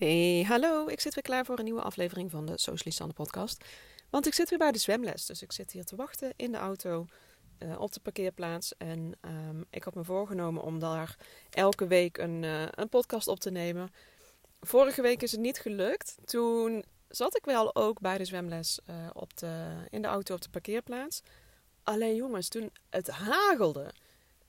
Hey, 0.00 0.44
hallo. 0.48 0.86
Ik 0.86 1.00
zit 1.00 1.14
weer 1.14 1.22
klaar 1.22 1.44
voor 1.44 1.58
een 1.58 1.64
nieuwe 1.64 1.82
aflevering 1.82 2.30
van 2.30 2.46
de 2.46 2.58
Socialist 2.58 3.14
podcast. 3.14 3.64
Want 4.10 4.26
ik 4.26 4.34
zit 4.34 4.48
weer 4.48 4.58
bij 4.58 4.72
de 4.72 4.78
zwemles. 4.78 5.26
Dus 5.26 5.42
ik 5.42 5.52
zit 5.52 5.72
hier 5.72 5.84
te 5.84 5.96
wachten 5.96 6.32
in 6.36 6.52
de 6.52 6.58
auto 6.58 7.06
uh, 7.58 7.80
op 7.80 7.92
de 7.92 8.00
parkeerplaats. 8.00 8.76
En 8.78 9.12
um, 9.20 9.64
ik 9.70 9.84
had 9.84 9.94
me 9.94 10.04
voorgenomen 10.04 10.62
om 10.62 10.78
daar 10.78 11.16
elke 11.50 11.86
week 11.86 12.18
een, 12.18 12.42
uh, 12.42 12.62
een 12.70 12.88
podcast 12.88 13.28
op 13.28 13.40
te 13.40 13.50
nemen. 13.50 13.92
Vorige 14.60 15.02
week 15.02 15.22
is 15.22 15.32
het 15.32 15.40
niet 15.40 15.58
gelukt. 15.58 16.16
Toen 16.24 16.84
zat 17.08 17.36
ik 17.36 17.44
wel 17.44 17.74
ook 17.74 18.00
bij 18.00 18.18
de 18.18 18.24
zwemles 18.24 18.80
uh, 18.90 18.94
op 19.12 19.36
de, 19.36 19.86
in 19.90 20.02
de 20.02 20.08
auto 20.08 20.34
op 20.34 20.42
de 20.42 20.50
parkeerplaats. 20.50 21.22
Alleen 21.82 22.14
jongens, 22.14 22.48
toen 22.48 22.72
het 22.90 23.08
hagelde. 23.08 23.92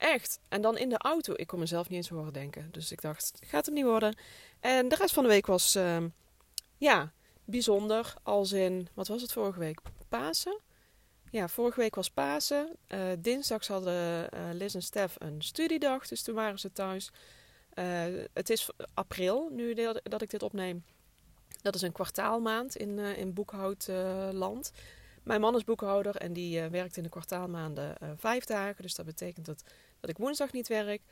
Echt. 0.02 0.40
En 0.48 0.62
dan 0.62 0.78
in 0.78 0.88
de 0.88 0.98
auto. 0.98 1.32
Ik 1.36 1.46
kon 1.46 1.58
mezelf 1.58 1.88
niet 1.88 1.96
eens 1.96 2.08
horen 2.08 2.32
denken. 2.32 2.68
Dus 2.70 2.92
ik 2.92 3.00
dacht, 3.00 3.38
gaat 3.44 3.66
het 3.66 3.74
niet 3.74 3.84
worden. 3.84 4.16
En 4.60 4.88
de 4.88 4.94
rest 4.94 5.14
van 5.14 5.22
de 5.22 5.28
week 5.28 5.46
was, 5.46 5.76
uh, 5.76 6.04
ja, 6.76 7.12
bijzonder. 7.44 8.14
Als 8.22 8.52
in, 8.52 8.88
wat 8.94 9.08
was 9.08 9.22
het 9.22 9.32
vorige 9.32 9.58
week? 9.58 9.80
Pasen? 10.08 10.60
Ja, 11.30 11.48
vorige 11.48 11.80
week 11.80 11.94
was 11.94 12.10
Pasen. 12.10 12.76
Uh, 12.88 13.00
dinsdags 13.18 13.68
hadden 13.68 14.28
uh, 14.34 14.40
Liz 14.52 14.74
en 14.74 14.82
Stef 14.82 15.14
een 15.18 15.42
studiedag. 15.42 16.08
Dus 16.08 16.22
toen 16.22 16.34
waren 16.34 16.58
ze 16.58 16.72
thuis. 16.72 17.10
Uh, 17.74 18.04
het 18.32 18.50
is 18.50 18.70
april, 18.94 19.48
nu 19.52 19.74
dat 20.02 20.22
ik 20.22 20.30
dit 20.30 20.42
opneem. 20.42 20.84
Dat 21.60 21.74
is 21.74 21.82
een 21.82 21.92
kwartaalmaand 21.92 22.76
in, 22.76 22.98
in 22.98 23.32
boekhoudland. 23.32 24.72
Mijn 25.22 25.40
man 25.40 25.56
is 25.56 25.64
boekhouder 25.64 26.16
en 26.16 26.32
die 26.32 26.60
werkt 26.60 26.96
in 26.96 27.02
de 27.02 27.08
kwartaalmaanden 27.08 27.96
vijf 28.16 28.44
dagen. 28.44 28.82
Dus 28.82 28.94
dat 28.94 29.06
betekent 29.06 29.46
dat, 29.46 29.64
dat 30.02 30.10
ik 30.10 30.18
woensdag 30.18 30.52
niet 30.52 30.68
werk. 30.68 31.02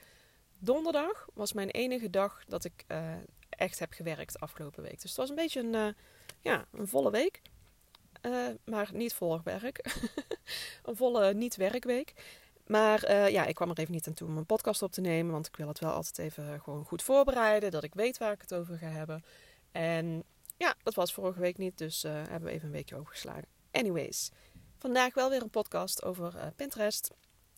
Donderdag 0.58 1.26
was 1.34 1.52
mijn 1.52 1.70
enige 1.70 2.10
dag 2.10 2.44
dat 2.48 2.64
ik 2.64 2.84
echt 3.48 3.78
heb 3.78 3.92
gewerkt 3.92 4.40
afgelopen 4.40 4.82
week. 4.82 5.00
Dus 5.00 5.10
het 5.10 5.16
was 5.16 5.28
een 5.28 5.34
beetje 5.34 5.60
een, 5.60 5.74
uh, 5.74 5.88
ja, 6.40 6.66
een 6.72 6.88
volle 6.88 7.10
week. 7.10 7.42
Uh, 8.22 8.46
maar 8.64 8.90
niet 8.92 9.14
vol 9.14 9.40
werk. 9.42 9.80
een 10.82 10.96
volle 10.96 11.34
niet-werkweek. 11.34 12.12
Maar 12.66 13.30
ja, 13.30 13.44
ik 13.46 13.54
kwam 13.54 13.70
er 13.70 13.78
even 13.78 13.92
niet 13.92 14.06
aan 14.06 14.14
toe 14.14 14.28
om 14.28 14.36
een 14.36 14.46
podcast 14.46 14.82
op 14.82 14.92
te 14.92 15.00
nemen. 15.00 15.32
Want 15.32 15.46
ik 15.46 15.56
wil 15.56 15.68
het 15.68 15.78
wel 15.78 15.92
altijd 15.92 16.18
even 16.18 16.60
gewoon 16.60 16.84
goed 16.84 17.02
voorbereiden. 17.02 17.70
Dat 17.70 17.84
ik 17.84 17.94
weet 17.94 18.18
waar 18.18 18.32
ik 18.32 18.40
het 18.40 18.54
over 18.54 18.78
ga 18.78 18.86
hebben. 18.86 19.24
En 19.72 20.24
ja, 20.56 20.74
dat 20.82 20.94
was 20.94 21.12
vorige 21.12 21.40
week 21.40 21.58
niet. 21.58 21.78
Dus 21.78 22.02
hebben 22.02 22.42
we 22.42 22.50
even 22.50 22.66
een 22.66 22.72
weekje 22.72 22.96
overgeslagen. 22.96 23.46
Anyways, 23.70 24.30
vandaag 24.78 25.14
wel 25.14 25.30
weer 25.30 25.42
een 25.42 25.50
podcast 25.50 26.04
over 26.04 26.52
Pinterest. 26.56 27.10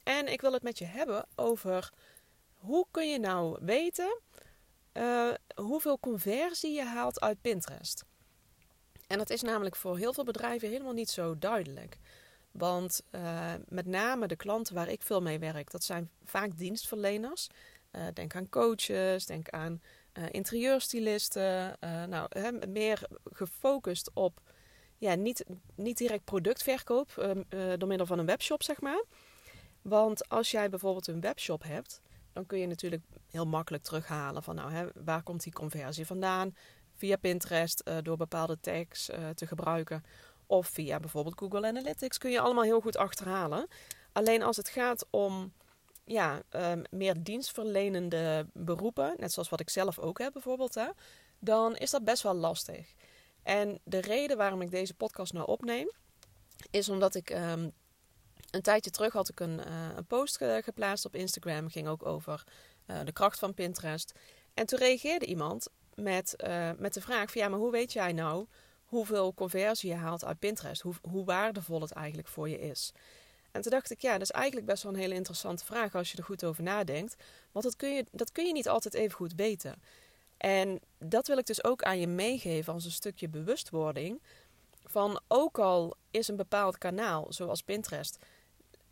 En 0.02 0.32
ik 0.32 0.40
wil 0.40 0.52
het 0.52 0.62
met 0.62 0.78
je 0.78 0.84
hebben 0.84 1.26
over 1.34 1.92
hoe 2.54 2.86
kun 2.90 3.10
je 3.10 3.18
nou 3.18 3.58
weten 3.60 4.20
uh, 4.92 5.28
hoeveel 5.54 6.00
conversie 6.00 6.72
je 6.72 6.84
haalt 6.84 7.20
uit 7.20 7.40
Pinterest. 7.40 8.04
En 9.06 9.18
dat 9.18 9.30
is 9.30 9.42
namelijk 9.42 9.76
voor 9.76 9.98
heel 9.98 10.12
veel 10.12 10.24
bedrijven 10.24 10.68
helemaal 10.68 10.92
niet 10.92 11.10
zo 11.10 11.38
duidelijk. 11.38 11.98
Want 12.50 13.02
uh, 13.10 13.52
met 13.68 13.86
name 13.86 14.26
de 14.26 14.36
klanten 14.36 14.74
waar 14.74 14.88
ik 14.88 15.02
veel 15.02 15.22
mee 15.22 15.38
werk, 15.38 15.70
dat 15.70 15.84
zijn 15.84 16.10
vaak 16.24 16.58
dienstverleners. 16.58 17.48
Uh, 17.92 18.02
denk 18.14 18.34
aan 18.34 18.48
coaches, 18.48 19.26
denk 19.26 19.48
aan 19.48 19.82
interieurstylisten. 20.30 21.76
nou, 22.08 22.28
meer 22.68 23.06
gefocust 23.32 24.10
op 24.14 24.40
ja, 24.98 25.14
niet, 25.14 25.44
niet 25.74 25.98
direct 25.98 26.24
productverkoop 26.24 27.36
door 27.78 27.88
middel 27.88 28.06
van 28.06 28.18
een 28.18 28.26
webshop, 28.26 28.62
zeg 28.62 28.80
maar. 28.80 29.04
Want 29.82 30.28
als 30.28 30.50
jij 30.50 30.68
bijvoorbeeld 30.68 31.06
een 31.06 31.20
webshop 31.20 31.62
hebt, 31.62 32.00
dan 32.32 32.46
kun 32.46 32.58
je 32.58 32.66
natuurlijk 32.66 33.02
heel 33.30 33.46
makkelijk 33.46 33.82
terughalen 33.82 34.42
van 34.42 34.54
nou, 34.54 34.72
hè, 34.72 34.86
waar 35.04 35.22
komt 35.22 35.42
die 35.42 35.52
conversie 35.52 36.06
vandaan? 36.06 36.56
Via 36.94 37.16
Pinterest 37.16 37.82
uh, 37.84 37.96
door 38.02 38.16
bepaalde 38.16 38.60
tags 38.60 39.10
uh, 39.10 39.28
te 39.28 39.46
gebruiken. 39.46 40.04
Of 40.46 40.66
via 40.66 41.00
bijvoorbeeld 41.00 41.38
Google 41.38 41.66
Analytics 41.66 42.18
kun 42.18 42.30
je 42.30 42.40
allemaal 42.40 42.64
heel 42.64 42.80
goed 42.80 42.96
achterhalen. 42.96 43.66
Alleen 44.12 44.42
als 44.42 44.56
het 44.56 44.68
gaat 44.68 45.06
om 45.10 45.52
ja, 46.04 46.42
um, 46.50 46.82
meer 46.90 47.22
dienstverlenende 47.22 48.46
beroepen, 48.52 49.14
net 49.16 49.32
zoals 49.32 49.48
wat 49.48 49.60
ik 49.60 49.70
zelf 49.70 49.98
ook 49.98 50.18
heb 50.18 50.32
bijvoorbeeld, 50.32 50.74
hè, 50.74 50.88
dan 51.38 51.76
is 51.76 51.90
dat 51.90 52.04
best 52.04 52.22
wel 52.22 52.34
lastig. 52.34 52.94
En 53.42 53.80
de 53.84 54.00
reden 54.00 54.36
waarom 54.36 54.60
ik 54.60 54.70
deze 54.70 54.94
podcast 54.94 55.32
nou 55.32 55.46
opneem, 55.46 55.90
is 56.70 56.88
omdat 56.88 57.14
ik 57.14 57.30
um, 57.30 57.72
een 58.52 58.62
tijdje 58.62 58.90
terug 58.90 59.12
had 59.12 59.28
ik 59.28 59.40
een, 59.40 59.60
uh, 59.66 59.88
een 59.96 60.04
post 60.04 60.36
geplaatst 60.36 61.04
op 61.04 61.14
Instagram. 61.14 61.68
Ging 61.68 61.88
ook 61.88 62.06
over 62.06 62.44
uh, 62.86 63.00
de 63.04 63.12
kracht 63.12 63.38
van 63.38 63.54
Pinterest. 63.54 64.12
En 64.54 64.66
toen 64.66 64.78
reageerde 64.78 65.26
iemand 65.26 65.68
met, 65.94 66.34
uh, 66.46 66.70
met 66.78 66.94
de 66.94 67.00
vraag 67.00 67.30
van 67.30 67.42
ja, 67.42 67.48
maar 67.48 67.58
hoe 67.58 67.70
weet 67.70 67.92
jij 67.92 68.12
nou 68.12 68.46
hoeveel 68.84 69.34
conversie 69.34 69.90
je 69.90 69.96
haalt 69.96 70.24
uit 70.24 70.38
Pinterest? 70.38 70.82
Hoe, 70.82 70.94
hoe 71.10 71.24
waardevol 71.24 71.80
het 71.80 71.92
eigenlijk 71.92 72.28
voor 72.28 72.48
je 72.48 72.60
is? 72.60 72.92
En 73.52 73.62
toen 73.62 73.70
dacht 73.70 73.90
ik, 73.90 74.00
ja, 74.00 74.12
dat 74.12 74.22
is 74.22 74.30
eigenlijk 74.30 74.66
best 74.66 74.82
wel 74.82 74.92
een 74.92 74.98
hele 74.98 75.14
interessante 75.14 75.64
vraag 75.64 75.94
als 75.94 76.10
je 76.10 76.16
er 76.16 76.24
goed 76.24 76.44
over 76.44 76.62
nadenkt. 76.62 77.16
Want 77.52 77.64
dat 77.64 77.76
kun 77.76 77.94
je, 77.94 78.06
dat 78.10 78.32
kun 78.32 78.46
je 78.46 78.52
niet 78.52 78.68
altijd 78.68 78.94
even 78.94 79.16
goed 79.16 79.34
weten. 79.34 79.82
En 80.36 80.80
dat 80.98 81.26
wil 81.26 81.38
ik 81.38 81.46
dus 81.46 81.64
ook 81.64 81.82
aan 81.82 82.00
je 82.00 82.06
meegeven 82.06 82.72
als 82.72 82.84
een 82.84 82.90
stukje 82.90 83.28
bewustwording. 83.28 84.22
Van 84.84 85.20
ook 85.28 85.58
al 85.58 85.96
is 86.10 86.28
een 86.28 86.36
bepaald 86.36 86.78
kanaal, 86.78 87.26
zoals 87.28 87.62
Pinterest, 87.62 88.18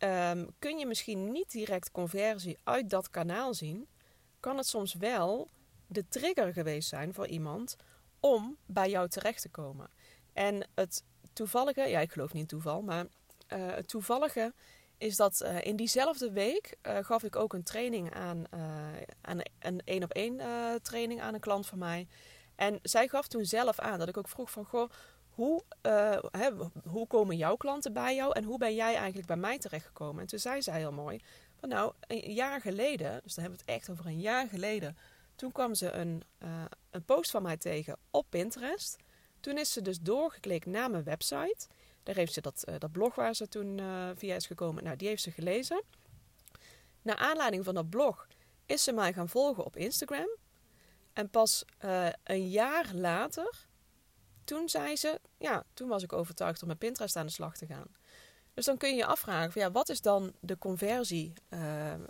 um, 0.03 0.49
kun 0.59 0.77
je 0.77 0.85
misschien 0.85 1.31
niet 1.31 1.51
direct 1.51 1.91
conversie 1.91 2.57
uit 2.63 2.89
dat 2.89 3.09
kanaal 3.09 3.53
zien, 3.53 3.87
kan 4.39 4.57
het 4.57 4.67
soms 4.67 4.93
wel 4.93 5.49
de 5.87 6.07
trigger 6.07 6.53
geweest 6.53 6.89
zijn 6.89 7.13
voor 7.13 7.27
iemand 7.27 7.75
om 8.19 8.57
bij 8.65 8.89
jou 8.89 9.07
terecht 9.07 9.41
te 9.41 9.49
komen. 9.49 9.89
En 10.33 10.67
het 10.75 11.03
toevallige, 11.33 11.81
ja, 11.81 11.99
ik 11.99 12.11
geloof 12.11 12.33
niet 12.33 12.41
in 12.41 12.47
toeval, 12.47 12.81
maar 12.81 13.05
uh, 13.05 13.09
het 13.49 13.87
toevallige 13.87 14.53
is 14.97 15.15
dat 15.15 15.41
uh, 15.41 15.61
in 15.61 15.75
diezelfde 15.75 16.31
week 16.31 16.77
uh, 16.87 16.97
gaf 17.01 17.23
ik 17.23 17.35
ook 17.35 17.53
een 17.53 17.63
training 17.63 18.13
aan, 18.13 18.43
aan 19.21 19.41
een 19.59 19.81
één 19.85 20.03
op 20.03 20.11
één 20.11 20.41
training 20.81 21.21
aan 21.21 21.33
een 21.33 21.39
klant 21.39 21.65
van 21.65 21.77
mij. 21.77 22.07
En 22.55 22.79
zij 22.81 23.07
gaf 23.07 23.27
toen 23.27 23.45
zelf 23.45 23.79
aan 23.79 23.99
dat 23.99 24.07
ik 24.07 24.17
ook 24.17 24.27
vroeg 24.27 24.51
van, 24.51 24.65
goh, 24.65 24.89
hoe, 25.31 25.63
hè, 26.31 26.49
hoe 26.87 27.07
komen 27.07 27.37
jouw 27.37 27.55
klanten 27.55 27.93
bij 27.93 28.15
jou 28.15 28.33
en 28.33 28.43
hoe 28.43 28.57
ben 28.57 28.75
jij 28.75 28.95
eigenlijk 28.95 29.27
bij 29.27 29.35
mij 29.35 29.57
terechtgekomen? 29.57 30.21
En 30.21 30.27
toen 30.27 30.39
zei 30.39 30.61
zij 30.61 30.77
heel 30.77 30.91
mooi, 30.91 31.21
van 31.55 31.69
nou, 31.69 31.93
een 32.07 32.33
jaar 32.33 32.61
geleden, 32.61 33.19
dus 33.23 33.33
dan 33.33 33.43
hebben 33.43 33.65
we 33.65 33.71
het 33.71 33.81
echt 33.81 33.89
over 33.89 34.05
een 34.05 34.19
jaar 34.19 34.47
geleden, 34.47 34.97
toen 35.35 35.51
kwam 35.51 35.75
ze 35.75 35.91
een, 35.91 36.23
uh, 36.43 36.63
een 36.89 37.05
post 37.05 37.31
van 37.31 37.41
mij 37.41 37.57
tegen 37.57 37.97
op 38.09 38.25
Pinterest. 38.29 38.97
Toen 39.39 39.57
is 39.57 39.73
ze 39.73 39.81
dus 39.81 39.99
doorgeklikt 39.99 40.65
naar 40.65 40.91
mijn 40.91 41.03
website. 41.03 41.67
Daar 42.03 42.15
heeft 42.15 42.33
ze 42.33 42.41
dat, 42.41 42.63
uh, 42.69 42.75
dat 42.77 42.91
blog 42.91 43.15
waar 43.15 43.35
ze 43.35 43.47
toen 43.47 43.81
via 44.15 44.35
is 44.35 44.45
gekomen, 44.45 44.83
nou, 44.83 44.95
die 44.95 45.07
heeft 45.07 45.23
ze 45.23 45.31
gelezen. 45.31 45.83
Naar 47.01 47.15
aanleiding 47.15 47.63
van 47.63 47.73
dat 47.73 47.89
blog 47.89 48.27
is 48.65 48.83
ze 48.83 48.91
mij 48.91 49.13
gaan 49.13 49.29
volgen 49.29 49.65
op 49.65 49.77
Instagram. 49.77 50.37
En 51.13 51.29
pas 51.29 51.65
een 52.23 52.49
jaar 52.49 52.91
later 52.93 53.67
toen 54.51 54.69
zei 54.69 54.95
ze, 54.95 55.19
ja, 55.37 55.63
toen 55.73 55.87
was 55.87 56.03
ik 56.03 56.13
overtuigd 56.13 56.61
om 56.61 56.67
met 56.67 56.77
Pinterest 56.77 57.15
aan 57.15 57.25
de 57.25 57.31
slag 57.31 57.57
te 57.57 57.65
gaan. 57.65 57.87
Dus 58.53 58.65
dan 58.65 58.77
kun 58.77 58.89
je 58.89 58.95
je 58.95 59.05
afvragen, 59.05 59.51
van, 59.51 59.61
ja, 59.61 59.71
wat 59.71 59.89
is 59.89 60.01
dan 60.01 60.33
de 60.39 60.57
conversie? 60.57 61.33
Uh, 61.49 61.59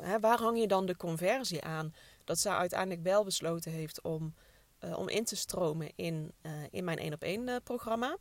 hè, 0.02 0.20
waar 0.20 0.40
hang 0.40 0.60
je 0.60 0.68
dan 0.68 0.86
de 0.86 0.98
conversie 0.98 1.64
aan? 1.64 1.94
Dat 2.24 2.40
zij 2.40 2.54
uiteindelijk 2.54 3.04
wel 3.04 3.24
besloten 3.24 3.72
heeft 3.72 4.02
om, 4.02 4.36
uh, 4.80 4.98
om 4.98 5.10
in 5.10 5.26
te 5.26 5.36
stromen 5.36 5.92
in, 5.96 6.34
uh, 6.42 6.52
in 6.72 6.84
mijn 6.84 6.98
1 6.98 7.14
op 7.14 7.24
1 7.24 7.64
programma. 7.64 8.18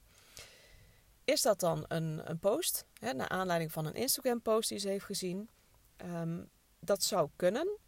Is 1.25 1.43
dat 1.43 1.61
dan 1.61 1.85
een, 1.89 2.31
een 2.31 2.39
post, 2.39 2.85
hè, 2.99 3.13
naar 3.13 3.29
aanleiding 3.29 3.73
van 3.73 3.87
een 3.87 3.95
Instagram 3.95 4.43
post 4.43 4.69
die 4.69 4.79
ze 4.79 4.89
heeft 4.89 5.05
gezien? 5.05 5.49
Um, 6.05 6.49
dat 6.81 7.03
zou 7.03 7.29
kunnen. 7.37 7.79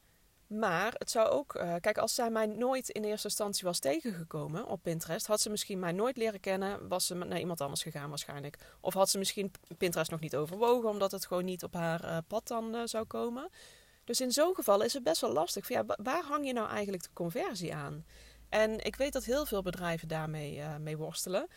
Maar 0.52 0.94
het 0.96 1.10
zou 1.10 1.28
ook, 1.28 1.54
uh, 1.54 1.74
kijk, 1.80 1.98
als 1.98 2.14
zij 2.14 2.30
mij 2.30 2.46
nooit 2.46 2.88
in 2.88 3.04
eerste 3.04 3.28
instantie 3.28 3.64
was 3.64 3.78
tegengekomen 3.78 4.66
op 4.66 4.82
Pinterest, 4.82 5.26
had 5.26 5.40
ze 5.40 5.50
misschien 5.50 5.78
mij 5.78 5.92
nooit 5.92 6.16
leren 6.16 6.40
kennen, 6.40 6.88
was 6.88 7.06
ze 7.06 7.14
naar 7.14 7.38
iemand 7.38 7.60
anders 7.60 7.82
gegaan 7.82 8.08
waarschijnlijk. 8.08 8.58
Of 8.80 8.94
had 8.94 9.10
ze 9.10 9.18
misschien 9.18 9.52
Pinterest 9.78 10.10
nog 10.10 10.20
niet 10.20 10.36
overwogen, 10.36 10.88
omdat 10.88 11.12
het 11.12 11.26
gewoon 11.26 11.44
niet 11.44 11.62
op 11.62 11.74
haar 11.74 12.04
uh, 12.04 12.18
pad 12.26 12.48
dan 12.48 12.74
uh, 12.74 12.80
zou 12.84 13.04
komen. 13.04 13.48
Dus 14.04 14.20
in 14.20 14.32
zo'n 14.32 14.54
geval 14.54 14.82
is 14.82 14.92
het 14.92 15.02
best 15.02 15.20
wel 15.20 15.32
lastig. 15.32 15.68
Ja, 15.68 15.84
waar 15.86 16.24
hang 16.24 16.46
je 16.46 16.52
nou 16.52 16.68
eigenlijk 16.68 17.02
de 17.02 17.12
conversie 17.12 17.74
aan? 17.74 18.04
En 18.48 18.84
ik 18.84 18.96
weet 18.96 19.12
dat 19.12 19.24
heel 19.24 19.46
veel 19.46 19.62
bedrijven 19.62 20.08
daarmee 20.08 20.62
mee 20.80 20.96
worstelen. 20.96 21.48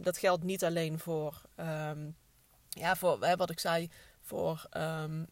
dat 0.00 0.18
geldt 0.18 0.44
niet 0.44 0.64
alleen 0.64 0.98
voor, 0.98 1.42
um, 1.56 2.16
ja, 2.68 2.96
voor 2.96 3.36
wat 3.36 3.50
ik 3.50 3.58
zei, 3.58 3.90
voor. 4.20 4.66
Um, 4.76 5.26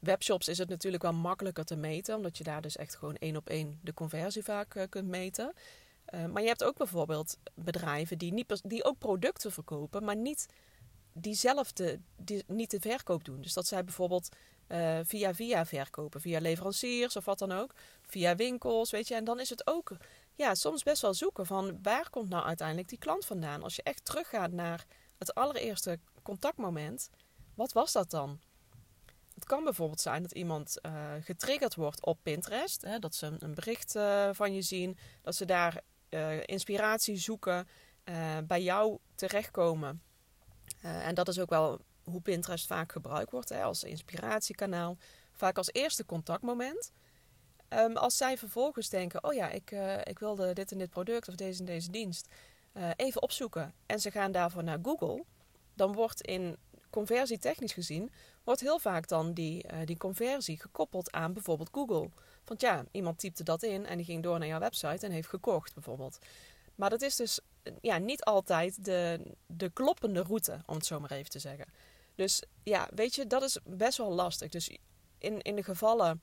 Webshops 0.00 0.48
is 0.48 0.58
het 0.58 0.68
natuurlijk 0.68 1.02
wel 1.02 1.12
makkelijker 1.12 1.64
te 1.64 1.76
meten, 1.76 2.16
omdat 2.16 2.38
je 2.38 2.44
daar 2.44 2.60
dus 2.60 2.76
echt 2.76 2.96
gewoon 2.96 3.16
één 3.16 3.36
op 3.36 3.48
één 3.48 3.78
de 3.82 3.94
conversie 3.94 4.42
vaak 4.42 4.74
uh, 4.74 4.82
kunt 4.88 5.08
meten. 5.08 5.52
Uh, 6.14 6.26
maar 6.26 6.42
je 6.42 6.48
hebt 6.48 6.64
ook 6.64 6.76
bijvoorbeeld 6.76 7.38
bedrijven 7.54 8.18
die, 8.18 8.32
niet, 8.32 8.60
die 8.62 8.84
ook 8.84 8.98
producten 8.98 9.52
verkopen, 9.52 10.04
maar 10.04 10.16
niet 10.16 10.46
diezelfde, 11.12 12.00
die, 12.16 12.44
niet 12.46 12.70
de 12.70 12.80
verkoop 12.80 13.24
doen. 13.24 13.40
Dus 13.40 13.52
dat 13.52 13.66
zij 13.66 13.84
bijvoorbeeld 13.84 14.28
uh, 14.68 14.98
via 15.04 15.34
via 15.34 15.66
verkopen, 15.66 16.20
via 16.20 16.40
leveranciers 16.40 17.16
of 17.16 17.24
wat 17.24 17.38
dan 17.38 17.52
ook, 17.52 17.74
via 18.06 18.36
winkels, 18.36 18.90
weet 18.90 19.08
je. 19.08 19.14
En 19.14 19.24
dan 19.24 19.40
is 19.40 19.50
het 19.50 19.66
ook 19.66 19.96
ja, 20.34 20.54
soms 20.54 20.82
best 20.82 21.02
wel 21.02 21.14
zoeken 21.14 21.46
van 21.46 21.78
waar 21.82 22.10
komt 22.10 22.28
nou 22.28 22.44
uiteindelijk 22.44 22.88
die 22.88 22.98
klant 22.98 23.26
vandaan. 23.26 23.62
Als 23.62 23.76
je 23.76 23.82
echt 23.82 24.04
teruggaat 24.04 24.52
naar 24.52 24.86
het 25.18 25.34
allereerste 25.34 25.98
contactmoment, 26.22 27.10
wat 27.54 27.72
was 27.72 27.92
dat 27.92 28.10
dan? 28.10 28.40
Het 29.40 29.48
kan 29.48 29.64
bijvoorbeeld 29.64 30.00
zijn 30.00 30.22
dat 30.22 30.32
iemand 30.32 30.76
uh, 30.82 31.12
getriggerd 31.20 31.74
wordt 31.74 32.04
op 32.04 32.18
Pinterest. 32.22 32.82
Hè, 32.82 32.98
dat 32.98 33.14
ze 33.14 33.36
een 33.38 33.54
bericht 33.54 33.94
uh, 33.94 34.28
van 34.32 34.54
je 34.54 34.62
zien. 34.62 34.98
Dat 35.22 35.34
ze 35.34 35.44
daar 35.44 35.80
uh, 36.10 36.40
inspiratie 36.44 37.16
zoeken. 37.16 37.68
bij 38.44 38.62
jou 38.62 38.98
terechtkomen. 39.14 40.02
en 40.80 41.14
dat 41.14 41.28
is 41.28 41.38
ook 41.38 41.50
wel 41.50 41.80
hoe 42.02 42.20
Pinterest 42.20 42.66
vaak 42.66 42.92
gebruikt 42.92 43.30
wordt. 43.30 43.48
Hè, 43.48 43.62
als 43.62 43.84
inspiratiekanaal. 43.84 44.96
Vaak 45.32 45.56
als 45.56 45.72
eerste 45.72 46.06
contactmoment. 46.06 46.92
Um, 47.68 47.96
als 47.96 48.16
zij 48.16 48.38
vervolgens 48.38 48.88
denken: 48.88 49.24
Oh 49.24 49.34
ja, 49.34 49.48
ik, 49.48 49.70
ik 50.04 50.18
wilde 50.18 50.52
dit 50.52 50.72
en 50.72 50.78
dit 50.78 50.90
product 50.90 51.28
of 51.28 51.34
deze 51.34 51.58
en 51.58 51.64
deze 51.64 51.90
dienst. 51.90 52.28
even 52.96 53.22
opzoeken. 53.22 53.74
En 53.86 54.00
ze 54.00 54.10
gaan 54.10 54.32
daarvoor 54.32 54.64
naar 54.64 54.78
Google. 54.82 55.24
Dan 55.74 55.92
wordt 55.92 56.20
in 56.20 56.56
conversietechnisch 56.90 57.72
gezien 57.72 58.12
wordt 58.44 58.60
heel 58.60 58.78
vaak 58.78 59.08
dan 59.08 59.32
die, 59.32 59.64
uh, 59.72 59.78
die 59.84 59.96
conversie 59.96 60.60
gekoppeld 60.60 61.12
aan 61.12 61.32
bijvoorbeeld 61.32 61.68
Google. 61.72 62.10
Want 62.44 62.60
ja, 62.60 62.84
iemand 62.90 63.18
typte 63.18 63.44
dat 63.44 63.62
in 63.62 63.86
en 63.86 63.96
die 63.96 64.06
ging 64.06 64.22
door 64.22 64.38
naar 64.38 64.48
jouw 64.48 64.58
website 64.58 65.06
en 65.06 65.12
heeft 65.12 65.28
gekocht 65.28 65.74
bijvoorbeeld. 65.74 66.18
Maar 66.74 66.90
dat 66.90 67.02
is 67.02 67.16
dus 67.16 67.40
eh, 67.62 67.72
ja, 67.80 67.98
niet 67.98 68.24
altijd 68.24 68.84
de, 68.84 69.20
de 69.46 69.70
kloppende 69.70 70.22
route, 70.22 70.62
om 70.66 70.74
het 70.74 70.86
zo 70.86 71.00
maar 71.00 71.10
even 71.10 71.30
te 71.30 71.38
zeggen. 71.38 71.66
Dus 72.14 72.42
ja, 72.62 72.88
weet 72.94 73.14
je, 73.14 73.26
dat 73.26 73.42
is 73.42 73.58
best 73.64 73.98
wel 73.98 74.12
lastig. 74.12 74.48
Dus 74.48 74.78
in, 75.18 75.40
in 75.40 75.56
de 75.56 75.62
gevallen 75.62 76.22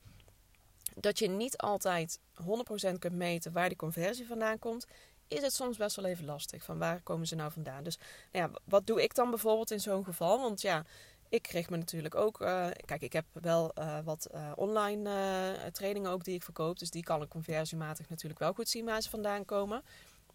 dat 0.94 1.18
je 1.18 1.28
niet 1.28 1.56
altijd 1.56 2.20
100% 2.42 2.98
kunt 2.98 3.14
meten 3.14 3.52
waar 3.52 3.68
die 3.68 3.76
conversie 3.76 4.26
vandaan 4.26 4.58
komt, 4.58 4.86
is 5.28 5.42
het 5.42 5.52
soms 5.52 5.76
best 5.76 5.96
wel 5.96 6.04
even 6.04 6.24
lastig. 6.24 6.64
Van 6.64 6.78
waar 6.78 7.00
komen 7.02 7.26
ze 7.26 7.34
nou 7.34 7.52
vandaan? 7.52 7.84
Dus 7.84 7.98
nou 8.32 8.50
ja, 8.50 8.58
wat 8.64 8.86
doe 8.86 9.02
ik 9.02 9.14
dan 9.14 9.30
bijvoorbeeld 9.30 9.70
in 9.70 9.80
zo'n 9.80 10.04
geval? 10.04 10.40
Want 10.40 10.60
ja, 10.60 10.84
ik 11.28 11.42
kreeg 11.42 11.70
me 11.70 11.76
natuurlijk 11.76 12.14
ook. 12.14 12.40
Uh, 12.40 12.66
kijk, 12.84 13.02
ik 13.02 13.12
heb 13.12 13.24
wel 13.32 13.72
uh, 13.78 13.98
wat 14.04 14.28
uh, 14.34 14.52
online 14.54 15.70
trainingen 15.72 16.10
ook 16.10 16.24
die 16.24 16.34
ik 16.34 16.42
verkoop. 16.42 16.78
Dus 16.78 16.90
die 16.90 17.02
kan 17.02 17.22
ik 17.22 17.28
conversiematig 17.28 18.08
natuurlijk 18.08 18.40
wel 18.40 18.52
goed 18.52 18.68
zien 18.68 18.84
waar 18.84 19.02
ze 19.02 19.10
vandaan 19.10 19.44
komen. 19.44 19.82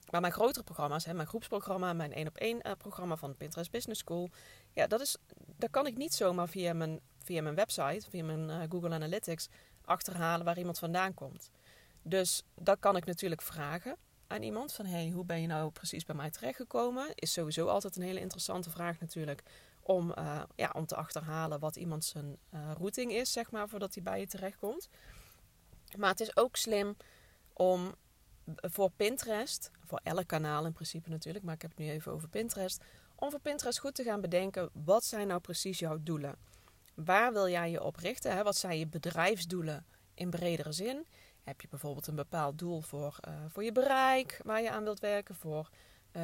Maar 0.09 0.21
mijn 0.21 0.33
grotere 0.33 0.63
programma's, 0.63 1.05
hè, 1.05 1.13
mijn 1.13 1.27
groepsprogramma, 1.27 1.93
mijn 1.93 2.13
één 2.13 2.27
op 2.27 2.37
één 2.37 2.61
programma 2.77 3.15
van 3.15 3.35
Pinterest 3.35 3.71
Business 3.71 3.99
School. 4.01 4.29
Ja, 4.73 4.87
dat 4.87 5.01
is, 5.01 5.17
daar 5.57 5.69
kan 5.69 5.87
ik 5.87 5.97
niet 5.97 6.13
zomaar 6.13 6.47
via 6.47 6.73
mijn, 6.73 6.99
via 7.23 7.41
mijn 7.41 7.55
website, 7.55 8.09
via 8.09 8.23
mijn 8.23 8.69
Google 8.69 8.93
Analytics 8.93 9.49
achterhalen 9.85 10.45
waar 10.45 10.57
iemand 10.57 10.79
vandaan 10.79 11.13
komt. 11.13 11.49
Dus 12.01 12.43
dat 12.55 12.79
kan 12.79 12.95
ik 12.95 13.05
natuurlijk 13.05 13.41
vragen 13.41 13.97
aan 14.33 14.43
iemand. 14.43 14.73
Van 14.73 14.85
hey, 14.85 15.09
hoe 15.09 15.25
ben 15.25 15.41
je 15.41 15.47
nou 15.47 15.71
precies 15.71 16.05
bij 16.05 16.15
mij 16.15 16.29
terechtgekomen? 16.29 17.11
Is 17.15 17.33
sowieso 17.33 17.67
altijd 17.67 17.95
een 17.95 18.01
hele 18.01 18.19
interessante 18.19 18.69
vraag 18.69 18.99
natuurlijk 18.99 19.43
om, 19.81 20.13
uh, 20.17 20.43
ja, 20.55 20.71
om 20.75 20.85
te 20.85 20.95
achterhalen 20.95 21.59
wat 21.59 21.75
iemand 21.75 22.05
zijn 22.05 22.37
uh, 22.53 22.71
routing 22.77 23.11
is, 23.11 23.31
zeg 23.31 23.51
maar, 23.51 23.69
voordat 23.69 23.93
hij 23.93 24.03
bij 24.03 24.19
je 24.19 24.27
terechtkomt. 24.27 24.89
Maar 25.97 26.09
het 26.09 26.19
is 26.19 26.35
ook 26.35 26.55
slim 26.55 26.97
om 27.53 27.95
voor 28.55 28.91
Pinterest, 28.91 29.71
voor 29.85 29.99
elk 30.03 30.27
kanaal 30.27 30.65
in 30.65 30.73
principe 30.73 31.09
natuurlijk, 31.09 31.45
maar 31.45 31.53
ik 31.53 31.61
heb 31.61 31.71
het 31.71 31.79
nu 31.79 31.89
even 31.89 32.11
over 32.11 32.29
Pinterest, 32.29 32.83
om 33.15 33.29
voor 33.29 33.39
Pinterest 33.39 33.79
goed 33.79 33.95
te 33.95 34.03
gaan 34.03 34.21
bedenken, 34.21 34.69
wat 34.73 35.03
zijn 35.03 35.27
nou 35.27 35.39
precies 35.39 35.79
jouw 35.79 35.97
doelen? 36.01 36.35
Waar 36.95 37.33
wil 37.33 37.49
jij 37.49 37.71
je 37.71 37.83
op 37.83 37.95
richten? 37.95 38.35
Hè? 38.35 38.43
Wat 38.43 38.55
zijn 38.55 38.77
je 38.77 38.87
bedrijfsdoelen 38.87 39.85
in 40.13 40.29
bredere 40.29 40.71
zin? 40.71 41.05
Heb 41.43 41.61
je 41.61 41.67
bijvoorbeeld 41.67 42.07
een 42.07 42.15
bepaald 42.15 42.59
doel 42.59 42.81
voor, 42.81 43.19
uh, 43.27 43.33
voor 43.47 43.63
je 43.63 43.71
bereik, 43.71 44.39
waar 44.43 44.61
je 44.61 44.71
aan 44.71 44.83
wilt 44.83 44.99
werken, 44.99 45.35
voor, 45.35 45.69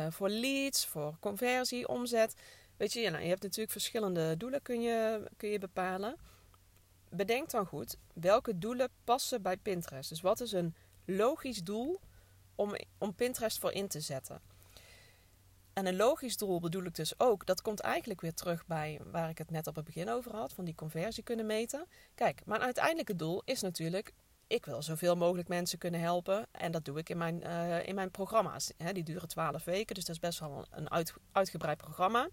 voor 0.10 0.30
leads, 0.30 0.86
voor 0.86 1.18
conversie, 1.20 1.88
omzet? 1.88 2.36
Weet 2.78 2.94
je, 2.94 3.10
nou, 3.10 3.24
je 3.24 3.30
hebt 3.30 3.42
natuurlijk 3.42 3.72
verschillende 3.72 4.38
doelen 4.38 4.62
kun 4.62 4.82
je, 4.82 5.24
kun 5.38 5.50
je 5.50 5.60
bepalen. 5.60 6.16
Bedenk 7.10 7.50
dan 7.50 7.66
goed 7.66 7.98
welke 8.14 8.58
doelen 8.58 8.90
passen 9.04 9.42
bij 9.42 9.58
Pinterest. 9.58 10.10
Dus 10.10 10.22
wat 10.22 10.40
is 10.40 10.52
een 10.52 10.76
logisch 11.06 11.64
doel 11.64 12.00
om, 12.56 12.76
om 12.98 13.16
Pinterest 13.16 13.60
voor 13.60 13.72
in 13.72 13.88
te 13.88 14.00
zetten? 14.00 14.42
En 15.74 15.86
een 15.86 15.96
logisch 15.96 16.38
doel 16.38 16.60
bedoel 16.60 16.84
ik 16.84 16.96
dus 16.96 17.20
ook, 17.20 17.46
dat 17.46 17.62
komt 17.62 17.80
eigenlijk 17.80 18.22
weer 18.22 18.34
terug 18.34 18.66
bij 18.66 19.00
waar 19.12 19.30
ik 19.30 19.38
het 19.38 19.52
net 19.52 19.68
op 19.68 19.76
het 19.76 19.86
begin 19.86 20.10
over 20.10 20.36
had, 20.36 20.54
van 20.54 20.66
die 20.66 20.76
conversie 20.76 21.24
kunnen 21.24 21.46
meten. 21.46 21.86
Kijk, 22.16 22.46
mijn 22.46 22.62
uiteindelijke 22.62 23.16
doel 23.16 23.42
is 23.46 23.62
natuurlijk, 23.62 24.14
ik 24.50 24.66
wil 24.66 24.82
zoveel 24.82 25.16
mogelijk 25.16 25.48
mensen 25.48 25.78
kunnen 25.78 26.00
helpen. 26.00 26.48
En 26.52 26.72
dat 26.72 26.86
doe 26.86 26.98
ik 26.98 27.10
in 27.10 27.18
mijn, 27.18 27.42
uh, 27.44 27.88
in 27.88 27.96
mijn 27.96 28.12
programma's. 28.12 28.72
die 28.94 29.04
duren 29.04 29.28
12 29.28 29.64
weken, 29.64 29.96
dus 29.96 30.06
dat 30.06 30.16
is 30.16 30.22
best 30.22 30.40
wel 30.40 30.66
een 30.70 30.92
uit, 30.92 31.14
uitgebreid 31.32 31.78
programma. 31.78 32.30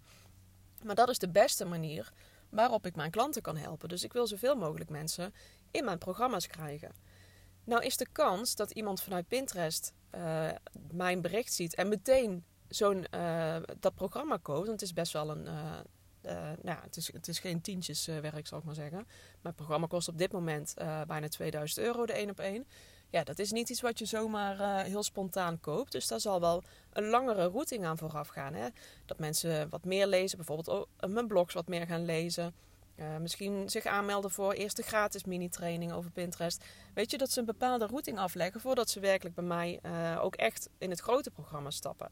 Maar 0.82 0.94
dat 0.94 1.08
is 1.08 1.18
de 1.18 1.28
beste 1.28 1.64
manier 1.64 2.12
waarop 2.48 2.86
ik 2.86 2.96
mijn 2.96 3.10
klanten 3.10 3.42
kan 3.42 3.56
helpen. 3.56 3.88
Dus 3.88 4.04
ik 4.04 4.12
wil 4.12 4.26
zoveel 4.26 4.56
mogelijk 4.56 4.90
mensen 4.90 5.34
in 5.70 5.84
mijn 5.84 5.98
programma's 5.98 6.46
krijgen. 6.46 6.92
Nou 7.64 7.84
is 7.84 7.96
de 7.96 8.08
kans 8.12 8.54
dat 8.54 8.70
iemand 8.70 9.02
vanuit 9.02 9.28
Pinterest 9.28 9.92
uh, 10.14 10.48
mijn 10.90 11.20
bericht 11.20 11.52
ziet 11.52 11.74
en 11.74 11.88
meteen 11.88 12.44
zo'n 12.68 13.06
uh, 13.14 13.56
dat 13.80 13.94
programma 13.94 14.36
koopt. 14.42 14.66
Want 14.66 14.80
het 14.80 14.82
is 14.82 14.92
best 14.92 15.12
wel 15.12 15.30
een. 15.30 15.48
Uh, 16.26 16.32
nou, 16.62 16.78
het 16.82 16.96
is, 16.96 17.12
het 17.12 17.28
is 17.28 17.38
geen 17.38 17.60
tientjeswerk, 17.60 18.46
zal 18.46 18.58
ik 18.58 18.64
maar 18.64 18.74
zeggen. 18.74 19.06
Mijn 19.40 19.54
programma 19.54 19.86
kost 19.86 20.08
op 20.08 20.18
dit 20.18 20.32
moment 20.32 20.74
bijna 21.06 21.28
2000 21.28 21.86
euro 21.86 22.06
de 22.06 22.12
één 22.12 22.30
op 22.30 22.40
één 22.40 22.66
ja, 23.10 23.24
dat 23.24 23.38
is 23.38 23.52
niet 23.52 23.70
iets 23.70 23.80
wat 23.80 23.98
je 23.98 24.04
zomaar 24.04 24.84
heel 24.84 25.02
spontaan 25.02 25.60
koopt. 25.60 25.92
Dus 25.92 26.06
daar 26.06 26.20
zal 26.20 26.40
wel 26.40 26.62
een 26.92 27.08
langere 27.08 27.48
routing 27.48 27.84
aan 27.84 27.98
vooraf 27.98 28.28
gaan. 28.28 28.54
Hè? 28.54 28.68
Dat 29.04 29.18
mensen 29.18 29.68
wat 29.68 29.84
meer 29.84 30.06
lezen, 30.06 30.36
bijvoorbeeld 30.36 30.88
mijn 31.06 31.26
blogs 31.26 31.54
wat 31.54 31.68
meer 31.68 31.86
gaan 31.86 32.04
lezen. 32.04 32.54
Misschien 33.20 33.70
zich 33.70 33.84
aanmelden 33.84 34.30
voor 34.30 34.52
eerste 34.52 34.82
gratis 34.82 35.24
mini-training 35.24 35.92
over 35.92 36.10
Pinterest. 36.10 36.64
Weet 36.94 37.10
je, 37.10 37.18
dat 37.18 37.30
ze 37.30 37.40
een 37.40 37.46
bepaalde 37.46 37.86
routing 37.86 38.18
afleggen 38.18 38.60
voordat 38.60 38.90
ze 38.90 39.00
werkelijk 39.00 39.34
bij 39.34 39.44
mij 39.44 39.80
ook 40.20 40.34
echt 40.34 40.68
in 40.78 40.90
het 40.90 41.00
grote 41.00 41.30
programma 41.30 41.70
stappen. 41.70 42.10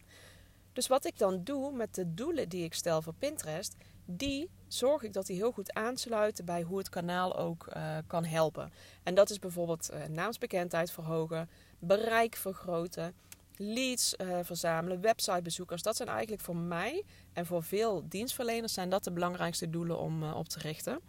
Dus 0.74 0.86
wat 0.86 1.04
ik 1.04 1.18
dan 1.18 1.44
doe 1.44 1.72
met 1.72 1.94
de 1.94 2.14
doelen 2.14 2.48
die 2.48 2.64
ik 2.64 2.74
stel 2.74 3.02
voor 3.02 3.14
Pinterest, 3.18 3.74
die 4.04 4.50
zorg 4.68 5.02
ik 5.02 5.12
dat 5.12 5.26
die 5.26 5.36
heel 5.36 5.52
goed 5.52 5.72
aansluiten 5.72 6.44
bij 6.44 6.62
hoe 6.62 6.78
het 6.78 6.88
kanaal 6.88 7.38
ook 7.38 7.66
uh, 7.76 7.96
kan 8.06 8.24
helpen. 8.24 8.72
En 9.02 9.14
dat 9.14 9.30
is 9.30 9.38
bijvoorbeeld 9.38 9.90
uh, 9.92 10.04
naamsbekendheid 10.04 10.90
verhogen, 10.90 11.48
bereik 11.78 12.36
vergroten, 12.36 13.14
leads 13.56 14.14
uh, 14.18 14.38
verzamelen, 14.42 15.00
websitebezoekers. 15.00 15.82
Dat 15.82 15.96
zijn 15.96 16.08
eigenlijk 16.08 16.43
voor 16.43 16.56
mij 16.56 17.04
en 17.32 17.46
voor 17.46 17.62
veel 17.62 18.02
dienstverleners 18.08 18.72
zijn 18.72 18.90
dat 18.90 19.04
de 19.04 19.12
belangrijkste 19.12 19.70
doelen 19.70 19.98
om 19.98 20.32
op 20.32 20.48
te 20.48 20.58
richten. 20.58 21.00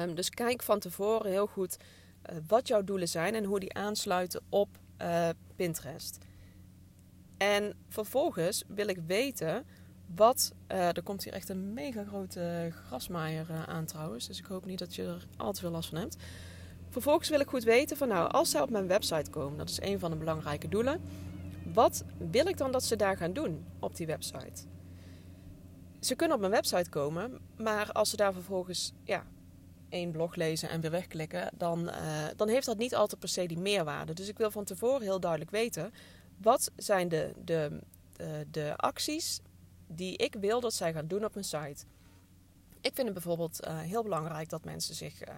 Um, 0.00 0.14
dus 0.14 0.30
kijk 0.30 0.62
van 0.62 0.78
tevoren 0.78 1.30
heel 1.30 1.46
goed 1.46 1.76
wat 2.46 2.68
jouw 2.68 2.84
doelen 2.84 3.08
zijn 3.08 3.34
en 3.34 3.44
hoe 3.44 3.60
die 3.60 3.74
aansluiten 3.74 4.42
op 4.48 4.68
Pinterest. 5.56 6.18
En 7.36 7.74
vervolgens 7.88 8.64
wil 8.66 8.88
ik 8.88 8.98
weten 9.06 9.64
wat. 10.14 10.52
Uh, 10.72 10.96
er 10.96 11.02
komt 11.02 11.24
hier 11.24 11.32
echt 11.32 11.48
een 11.48 11.72
mega 11.72 12.04
grote 12.04 12.72
grasmaaier 12.86 13.46
uh, 13.50 13.62
aan 13.62 13.84
trouwens. 13.84 14.26
Dus 14.26 14.38
ik 14.38 14.44
hoop 14.44 14.64
niet 14.64 14.78
dat 14.78 14.94
je 14.94 15.02
er 15.02 15.26
al 15.36 15.52
te 15.52 15.60
veel 15.60 15.70
last 15.70 15.88
van 15.88 15.98
hebt. 15.98 16.16
Vervolgens 16.88 17.28
wil 17.28 17.40
ik 17.40 17.48
goed 17.48 17.64
weten 17.64 17.96
van 17.96 18.08
nou, 18.08 18.30
als 18.30 18.50
zij 18.50 18.60
op 18.60 18.70
mijn 18.70 18.86
website 18.86 19.30
komen, 19.30 19.58
dat 19.58 19.68
is 19.68 19.80
een 19.80 19.98
van 19.98 20.10
de 20.10 20.16
belangrijke 20.16 20.68
doelen. 20.68 21.00
Wat 21.72 22.04
wil 22.30 22.46
ik 22.46 22.56
dan 22.56 22.72
dat 22.72 22.84
ze 22.84 22.96
daar 22.96 23.16
gaan 23.16 23.32
doen 23.32 23.64
op 23.78 23.96
die 23.96 24.06
website? 24.06 24.62
Ze 26.00 26.14
kunnen 26.14 26.34
op 26.36 26.42
mijn 26.42 26.52
website 26.52 26.90
komen, 26.90 27.38
maar 27.56 27.92
als 27.92 28.10
ze 28.10 28.16
daar 28.16 28.32
vervolgens 28.32 28.92
ja, 29.04 29.26
één 29.88 30.10
blog 30.10 30.34
lezen 30.34 30.68
en 30.68 30.80
weer 30.80 30.90
wegklikken, 30.90 31.50
dan, 31.56 31.88
uh, 31.88 32.24
dan 32.36 32.48
heeft 32.48 32.66
dat 32.66 32.78
niet 32.78 32.94
altijd 32.94 33.20
per 33.20 33.28
se 33.28 33.46
die 33.46 33.58
meerwaarde. 33.58 34.12
Dus 34.12 34.28
ik 34.28 34.38
wil 34.38 34.50
van 34.50 34.64
tevoren 34.64 35.02
heel 35.02 35.20
duidelijk 35.20 35.50
weten 35.50 35.92
wat 36.36 36.70
zijn 36.76 37.08
de, 37.08 37.32
de, 37.44 37.80
de, 38.16 38.46
de 38.50 38.76
acties 38.76 39.40
die 39.86 40.16
ik 40.16 40.34
wil 40.40 40.60
dat 40.60 40.74
zij 40.74 40.92
gaan 40.92 41.06
doen 41.06 41.24
op 41.24 41.34
mijn 41.34 41.46
site. 41.46 41.84
Ik 42.80 42.94
vind 42.94 43.08
het 43.08 43.12
bijvoorbeeld 43.12 43.66
uh, 43.66 43.78
heel 43.80 44.02
belangrijk 44.02 44.48
dat 44.48 44.64
mensen 44.64 44.94
zich, 44.94 45.28
uh, 45.28 45.34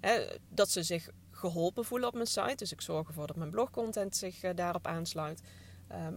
hè, 0.00 0.26
dat 0.48 0.70
ze 0.70 0.82
zich 0.82 1.10
geholpen 1.30 1.84
voelen 1.84 2.08
op 2.08 2.14
mijn 2.14 2.26
site. 2.26 2.54
Dus 2.54 2.72
ik 2.72 2.80
zorg 2.80 3.08
ervoor 3.08 3.26
dat 3.26 3.36
mijn 3.36 3.50
blogcontent 3.50 4.16
zich 4.16 4.40
daarop 4.54 4.86
aansluit. 4.86 5.40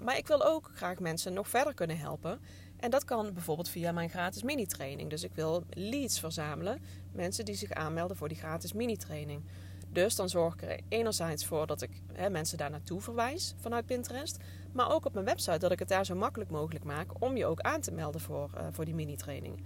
maar 0.03 0.17
ik 0.17 0.27
wil 0.27 0.45
ook 0.45 0.71
graag 0.73 0.99
mensen 0.99 1.33
nog 1.33 1.47
verder 1.49 1.73
kunnen 1.73 1.97
helpen. 1.97 2.39
En 2.81 2.89
dat 2.89 3.03
kan 3.03 3.33
bijvoorbeeld 3.33 3.69
via 3.69 3.91
mijn 3.91 4.09
gratis 4.09 4.43
mini-training. 4.43 5.09
Dus 5.09 5.23
ik 5.23 5.33
wil 5.33 5.63
leads 5.69 6.19
verzamelen. 6.19 6.81
Mensen 7.11 7.45
die 7.45 7.55
zich 7.55 7.71
aanmelden 7.71 8.17
voor 8.17 8.27
die 8.27 8.37
gratis 8.37 8.73
mini-training. 8.73 9.43
Dus 9.91 10.15
dan 10.15 10.29
zorg 10.29 10.53
ik 10.53 10.61
er 10.61 10.79
enerzijds 10.89 11.45
voor 11.45 11.67
dat 11.67 11.81
ik 11.81 11.89
hè, 12.13 12.29
mensen 12.29 12.57
daar 12.57 12.69
naartoe 12.69 13.01
verwijs 13.01 13.55
vanuit 13.59 13.85
Pinterest. 13.85 14.37
Maar 14.71 14.91
ook 14.91 15.05
op 15.05 15.13
mijn 15.13 15.25
website 15.25 15.57
dat 15.57 15.71
ik 15.71 15.79
het 15.79 15.87
daar 15.87 16.05
zo 16.05 16.15
makkelijk 16.15 16.49
mogelijk 16.49 16.85
maak 16.85 17.21
om 17.21 17.37
je 17.37 17.45
ook 17.45 17.59
aan 17.59 17.81
te 17.81 17.91
melden 17.91 18.21
voor, 18.21 18.49
uh, 18.55 18.67
voor 18.71 18.85
die 18.85 18.95
mini-training. 18.95 19.63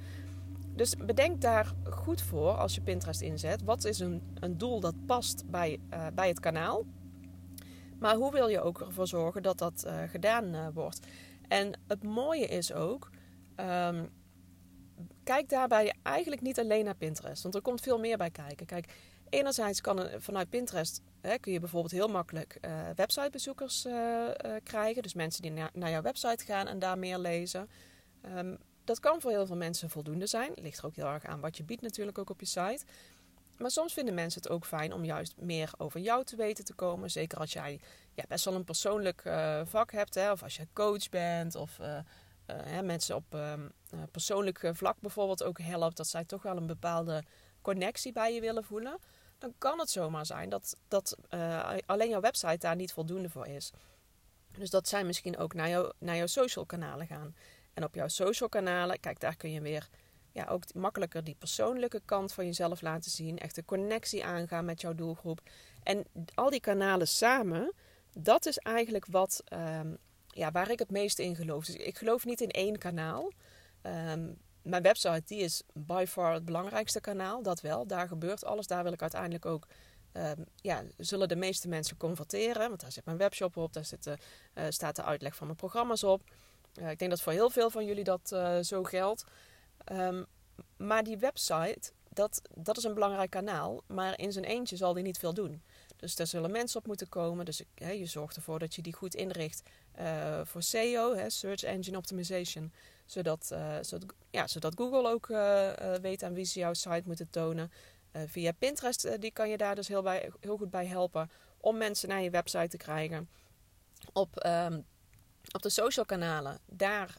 Dus 0.76 0.96
bedenk 0.96 1.42
daar 1.42 1.74
goed 1.90 2.22
voor 2.22 2.52
als 2.52 2.76
je 2.76 2.82
Pinterest 2.82 3.22
inzet. 3.22 3.64
Wat 3.64 3.84
is 3.84 4.00
een, 4.00 4.22
een 4.40 4.58
doel 4.58 4.80
dat 4.80 5.06
past 5.06 5.50
bij, 5.50 5.80
uh, 5.94 6.08
bij 6.14 6.28
het 6.28 6.40
kanaal? 6.40 6.86
Maar 8.00 8.16
hoe 8.16 8.32
wil 8.32 8.48
je 8.48 8.62
ook 8.62 8.82
ervoor 8.82 9.08
zorgen 9.08 9.42
dat 9.42 9.58
dat 9.58 9.84
uh, 9.88 10.04
gedaan 10.08 10.74
wordt? 10.74 11.00
En 11.48 11.80
het 11.88 12.04
mooie 12.04 12.48
is 12.48 12.74
ook, 12.74 13.10
um, 13.56 14.10
kijk 15.24 15.50
daarbij 15.50 15.94
eigenlijk 16.02 16.42
niet 16.42 16.60
alleen 16.60 16.86
naar 16.86 16.96
Pinterest, 16.96 17.44
want 17.44 17.56
er 17.56 17.62
komt 17.62 17.82
veel 17.82 18.00
meer 18.00 18.18
bij 18.18 18.30
kijken. 18.30 18.66
Kijk, 18.66 18.94
enerzijds 19.36 19.82
kan 19.82 20.00
er, 20.00 20.22
vanuit 20.22 20.50
Pinterest 20.50 21.02
hè, 21.22 21.38
kun 21.38 21.52
je 21.52 21.60
bijvoorbeeld 21.60 21.94
heel 21.94 22.08
makkelijk 22.08 22.58
uh, 22.62 22.90
websitebezoekers 22.96 23.86
uh, 23.86 24.28
krijgen, 24.64 25.04
dus 25.04 25.14
mensen 25.14 25.42
die 25.42 25.52
na 25.52 25.70
naar 25.74 25.90
jouw 25.90 26.02
website 26.02 26.46
gaan 26.46 26.68
en 26.68 26.80
daar 26.80 26.98
meer 26.98 27.18
lezen. 27.18 27.70
Um, 28.36 28.58
dat 28.84 29.00
kan 29.00 29.22
voor 29.22 29.32
heel 29.32 29.46
veel 29.46 29.56
mensen 29.56 29.90
voldoende 29.90 30.28
zijn. 30.28 30.52
Ligt 30.56 30.78
er 30.78 30.86
ook 30.86 30.96
heel 30.96 31.06
erg 31.06 31.26
aan 31.26 31.40
wat 31.40 31.58
je 31.58 31.64
biedt 31.64 31.82
natuurlijk 31.82 32.18
ook 32.18 32.30
op 32.30 32.40
je 32.40 32.46
site. 32.46 32.86
Maar 33.58 33.72
soms 33.72 33.94
vinden 33.94 34.14
mensen 34.14 34.42
het 34.42 34.52
ook 34.52 34.66
fijn 34.66 34.94
om 34.94 35.06
juist 35.06 35.34
meer 35.38 35.72
over 35.78 36.00
jou 36.00 36.24
te 36.24 36.36
weten 36.36 36.66
te 36.66 36.74
komen. 36.74 37.12
Zeker 37.12 37.38
als 37.38 37.54
jij 37.54 37.80
ja, 38.14 38.24
best 38.28 38.46
wel 38.46 38.54
een 38.54 38.64
persoonlijk 38.64 39.22
vak 39.64 39.92
hebt. 39.92 40.16
Hè, 40.16 40.32
of 40.32 40.44
als 40.44 40.56
je 40.56 40.68
coach 40.74 41.10
bent. 41.10 41.56
Of 41.56 41.80
uh, 41.80 42.80
mensen 42.82 43.16
op 43.16 43.34
ehm, 43.34 43.68
persoonlijk 44.12 44.70
vlak 44.72 45.00
bijvoorbeeld 45.00 45.44
ook 45.44 45.60
helpt. 45.60 45.98
Dat 45.98 46.08
zij 46.08 46.26
toch 46.26 46.42
wel 46.42 46.58
een 46.58 46.68
bepaalde 46.68 47.24
connectie 47.62 48.12
bij 48.12 48.34
je 48.34 48.42
willen 48.42 48.64
voelen. 48.64 48.98
Dan 49.38 49.54
kan 49.58 49.80
het 49.80 49.90
zomaar 49.90 50.26
zijn 50.26 50.50
dat, 50.50 50.78
dat 50.88 51.16
alleen 51.86 52.10
jouw 52.10 52.22
website 52.22 52.58
daar 52.58 52.76
niet 52.76 52.94
voldoende 52.94 53.30
voor 53.30 53.48
is. 53.48 53.72
Dus 54.58 54.70
dat 54.70 54.88
zij 54.88 55.04
misschien 55.04 55.38
ook 55.38 55.54
naar, 55.54 55.70
jou, 55.70 55.94
naar 55.98 56.16
jouw 56.16 56.26
social 56.26 56.66
kanalen 56.66 57.08
gaan. 57.08 57.36
En 57.74 57.84
op 57.84 57.96
jouw 57.96 58.08
social 58.08 58.50
kanalen, 58.50 59.00
kijk, 59.00 59.20
daar 59.20 59.36
kun 59.36 59.52
je 59.52 59.62
weer 59.62 59.90
ja, 60.32 60.46
ook 60.46 60.74
makkelijker 60.74 61.24
die 61.24 61.36
persoonlijke 61.36 62.02
kant 62.06 62.34
van 62.34 62.46
jezelf 62.46 62.82
laten 62.82 63.12
zien. 63.12 63.38
Echt 63.38 63.56
de 63.56 63.66
connectie 63.66 64.26
aangaan 64.26 64.66
met 64.66 64.82
jouw 64.82 64.96
doelgroep. 64.96 65.42
En 65.84 66.06
al 66.34 66.50
die 66.50 66.60
kanalen 66.60 67.08
samen, 67.08 67.74
dat 68.14 68.46
is 68.46 68.58
eigenlijk 68.58 69.06
wat, 69.06 69.44
um, 69.54 69.98
ja, 70.28 70.52
waar 70.52 70.72
ik 70.72 70.80
het 70.80 70.92
meest 70.92 71.20
in 71.20 71.36
geloof. 71.36 71.66
Dus 71.66 71.76
ik 71.76 71.98
geloof 71.98 72.26
niet 72.26 72.42
in 72.42 72.52
één 72.52 72.78
kanaal. 72.78 73.32
Um, 73.84 74.38
mijn 74.66 74.84
website 74.84 75.22
die 75.26 75.40
is 75.40 75.62
by 75.74 76.06
far 76.08 76.34
het 76.34 76.46
belangrijkste 76.46 77.02
kanaal, 77.02 77.42
dat 77.44 77.62
wel. 77.62 77.88
Daar 77.88 78.08
gebeurt 78.08 78.46
alles. 78.46 78.68
Daar 78.68 78.84
wil 78.84 78.94
ik 78.94 79.02
uiteindelijk 79.02 79.46
ook 79.46 79.68
um, 80.14 80.46
ja, 80.56 80.84
zullen 80.98 81.28
de 81.28 81.36
meeste 81.36 81.68
mensen 81.68 81.98
converteren. 81.98 82.68
Want 82.68 82.82
daar 82.82 82.92
zit 82.92 83.06
mijn 83.06 83.18
webshop 83.18 83.58
op, 83.58 83.74
daar 83.74 83.86
zit 83.86 84.04
de, 84.04 84.18
uh, 84.54 84.64
staat 84.70 84.96
de 84.96 85.04
uitleg 85.04 85.36
van 85.36 85.46
mijn 85.48 85.60
programma's 85.60 86.04
op. 86.04 86.22
Uh, 86.80 86.90
ik 86.90 87.00
denk 87.00 87.12
dat 87.12 87.22
voor 87.22 87.32
heel 87.32 87.50
veel 87.50 87.70
van 87.70 87.86
jullie 87.86 88.04
dat 88.04 88.32
uh, 88.34 88.60
zo 88.60 88.84
geldt. 88.84 89.24
Um, 89.92 90.26
maar 90.78 91.04
die 91.04 91.18
website, 91.18 91.92
dat, 92.10 92.42
dat 92.54 92.78
is 92.78 92.84
een 92.84 92.94
belangrijk 92.94 93.30
kanaal. 93.30 93.82
Maar 93.88 94.20
in 94.20 94.32
zijn 94.32 94.46
eentje 94.46 94.76
zal 94.76 94.94
die 94.94 95.04
niet 95.04 95.18
veel 95.18 95.34
doen. 95.34 95.64
Dus 96.06 96.16
daar 96.16 96.28
zullen 96.28 96.52
mensen 96.52 96.80
op 96.80 96.88
moeten 96.88 97.10
komen. 97.10 97.46
Dus 97.46 97.62
je 97.76 98.06
zorgt 98.06 98.36
ervoor 98.36 98.60
dat 98.60 98.76
je 98.76 98.82
die 98.82 98.94
goed 98.94 99.16
inricht 99.16 99.62
uh, 100.00 100.40
voor 100.44 100.64
SEO, 100.64 101.30
Search 101.30 101.64
Engine 101.64 101.98
Optimization. 101.98 102.74
Zodat, 103.06 103.50
uh, 103.54 103.76
zodat, 103.82 104.14
ja, 104.30 104.48
zodat 104.48 104.76
Google 104.76 105.10
ook 105.10 105.30
uh, 105.30 105.72
weet 106.02 106.24
aan 106.24 106.34
wie 106.34 106.46
ze 106.46 106.60
jouw 106.60 106.74
site 106.74 107.04
moeten 107.06 107.30
tonen. 107.30 107.72
via 108.12 108.52
Pinterest, 108.52 109.22
die 109.22 109.32
kan 109.32 109.50
je 109.50 109.58
daar 109.58 109.76
dus 109.76 109.88
heel, 109.88 110.02
bij, 110.02 110.32
heel 110.40 110.58
goed 110.58 110.70
bij 110.70 110.86
helpen 110.86 111.30
om 111.58 111.78
mensen 111.78 112.10
naar 112.10 112.22
je 112.22 112.30
website 112.30 112.68
te 112.68 112.78
krijgen. 112.78 113.30
Op 114.14 114.46
um, 114.46 114.86
op 115.52 115.62
de 115.62 115.70
social 115.70 116.06
kanalen, 116.06 116.60
daar 116.66 117.16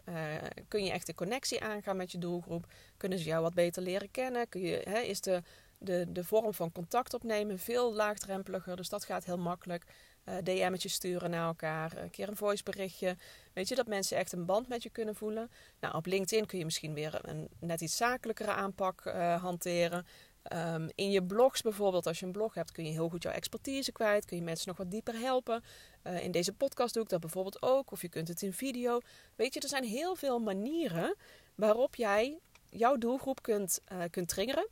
kun 0.69 0.85
je 0.85 0.91
echt 0.91 1.07
de 1.07 1.15
connectie 1.15 1.63
aangaan 1.63 1.97
met 1.97 2.13
je 2.13 2.19
doelgroep. 2.19 2.67
Kunnen 2.97 3.19
ze 3.19 3.25
jou 3.25 3.43
wat 3.43 3.55
beter 3.55 3.83
leren 3.83 4.11
kennen? 4.11 4.49
Kun 4.49 4.61
je, 4.61 4.83
is 5.07 5.21
de, 5.21 5.43
de, 5.79 6.07
de 6.09 6.25
vorm 6.25 6.55
van 6.55 6.73
contact 6.73 7.15
opnemen 7.15 7.59
veel 7.59 7.95
laagdrempeliger. 7.95 8.77
Dus 8.77 8.89
dat 8.89 9.05
gaat 9.05 9.25
heel 9.25 9.39
makkelijk. 9.39 9.85
Uh, 10.25 10.35
DM'tjes 10.43 10.93
sturen 10.93 11.31
naar 11.31 11.47
elkaar, 11.47 11.97
een 11.97 12.11
keer 12.11 12.29
een 12.29 12.37
voiceberichtje. 12.37 13.17
Weet 13.53 13.69
je, 13.69 13.75
dat 13.75 13.87
mensen 13.87 14.17
echt 14.17 14.33
een 14.33 14.45
band 14.45 14.69
met 14.69 14.83
je 14.83 14.91
kunnen 14.91 15.15
voelen. 15.15 15.51
Nou, 15.81 15.95
op 15.95 16.07
LinkedIn 16.07 16.47
kun 16.47 16.59
je 16.59 16.65
misschien 16.65 16.95
weer 16.95 17.19
een 17.23 17.49
net 17.59 17.81
iets 17.81 17.97
zakelijkere 17.97 18.51
aanpak 18.51 19.05
uh, 19.05 19.43
hanteren. 19.43 20.07
Um, 20.53 20.89
in 20.95 21.11
je 21.11 21.23
blogs 21.23 21.63
bijvoorbeeld, 21.63 22.07
als 22.07 22.19
je 22.19 22.27
een 22.27 22.33
blog 22.33 22.55
hebt, 22.55 22.73
kun 22.73 22.85
je 22.85 22.91
heel 22.91 23.09
goed 23.09 23.23
jouw 23.23 23.33
expertise 23.33 23.93
kwijt. 23.93 24.25
Kun 24.25 24.37
je 24.37 24.43
mensen 24.43 24.69
nog 24.69 24.77
wat 24.77 24.91
dieper 24.91 25.15
helpen. 25.15 25.65
Uh, 26.05 26.25
in 26.25 26.31
deze 26.31 26.53
podcast 26.53 26.95
doe 26.95 27.03
ik 27.03 27.09
dat 27.09 27.21
bijvoorbeeld 27.21 27.63
ook. 27.63 27.91
Of 27.91 28.03
je 28.03 28.09
kunt 28.09 28.29
het 28.29 28.43
in 28.43 28.53
video. 28.53 29.01
Weet 29.37 29.55
je, 29.55 29.61
er 29.61 29.69
zijn 29.69 29.85
heel 29.85 30.17
veel 30.17 30.39
manieren 30.39 31.17
waarop 31.55 31.95
jij 31.95 32.39
jouw 32.71 32.97
doelgroep 32.97 33.43
kunt, 33.43 33.81
kunt 34.11 34.29
triggeren. 34.29 34.69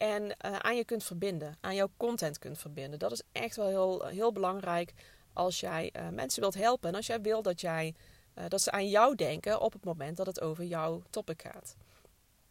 En 0.00 0.22
uh, 0.22 0.56
aan 0.56 0.76
je 0.76 0.84
kunt 0.84 1.04
verbinden. 1.04 1.56
Aan 1.60 1.74
jouw 1.74 1.90
content 1.96 2.38
kunt 2.38 2.58
verbinden. 2.58 2.98
Dat 2.98 3.12
is 3.12 3.22
echt 3.32 3.56
wel 3.56 3.66
heel, 3.66 4.06
heel 4.06 4.32
belangrijk 4.32 4.92
als 5.32 5.60
jij 5.60 5.92
mensen 6.12 6.40
wilt 6.40 6.54
helpen. 6.54 6.88
En 6.88 6.94
als 6.94 7.06
jij 7.06 7.20
wil 7.20 7.42
dat, 7.42 7.60
jij, 7.60 7.94
dat 8.48 8.60
ze 8.60 8.70
aan 8.70 8.88
jou 8.88 9.14
denken 9.14 9.60
op 9.60 9.72
het 9.72 9.84
moment 9.84 10.16
dat 10.16 10.26
het 10.26 10.40
over 10.40 10.64
jouw 10.64 11.02
topic 11.10 11.42
gaat. 11.42 11.76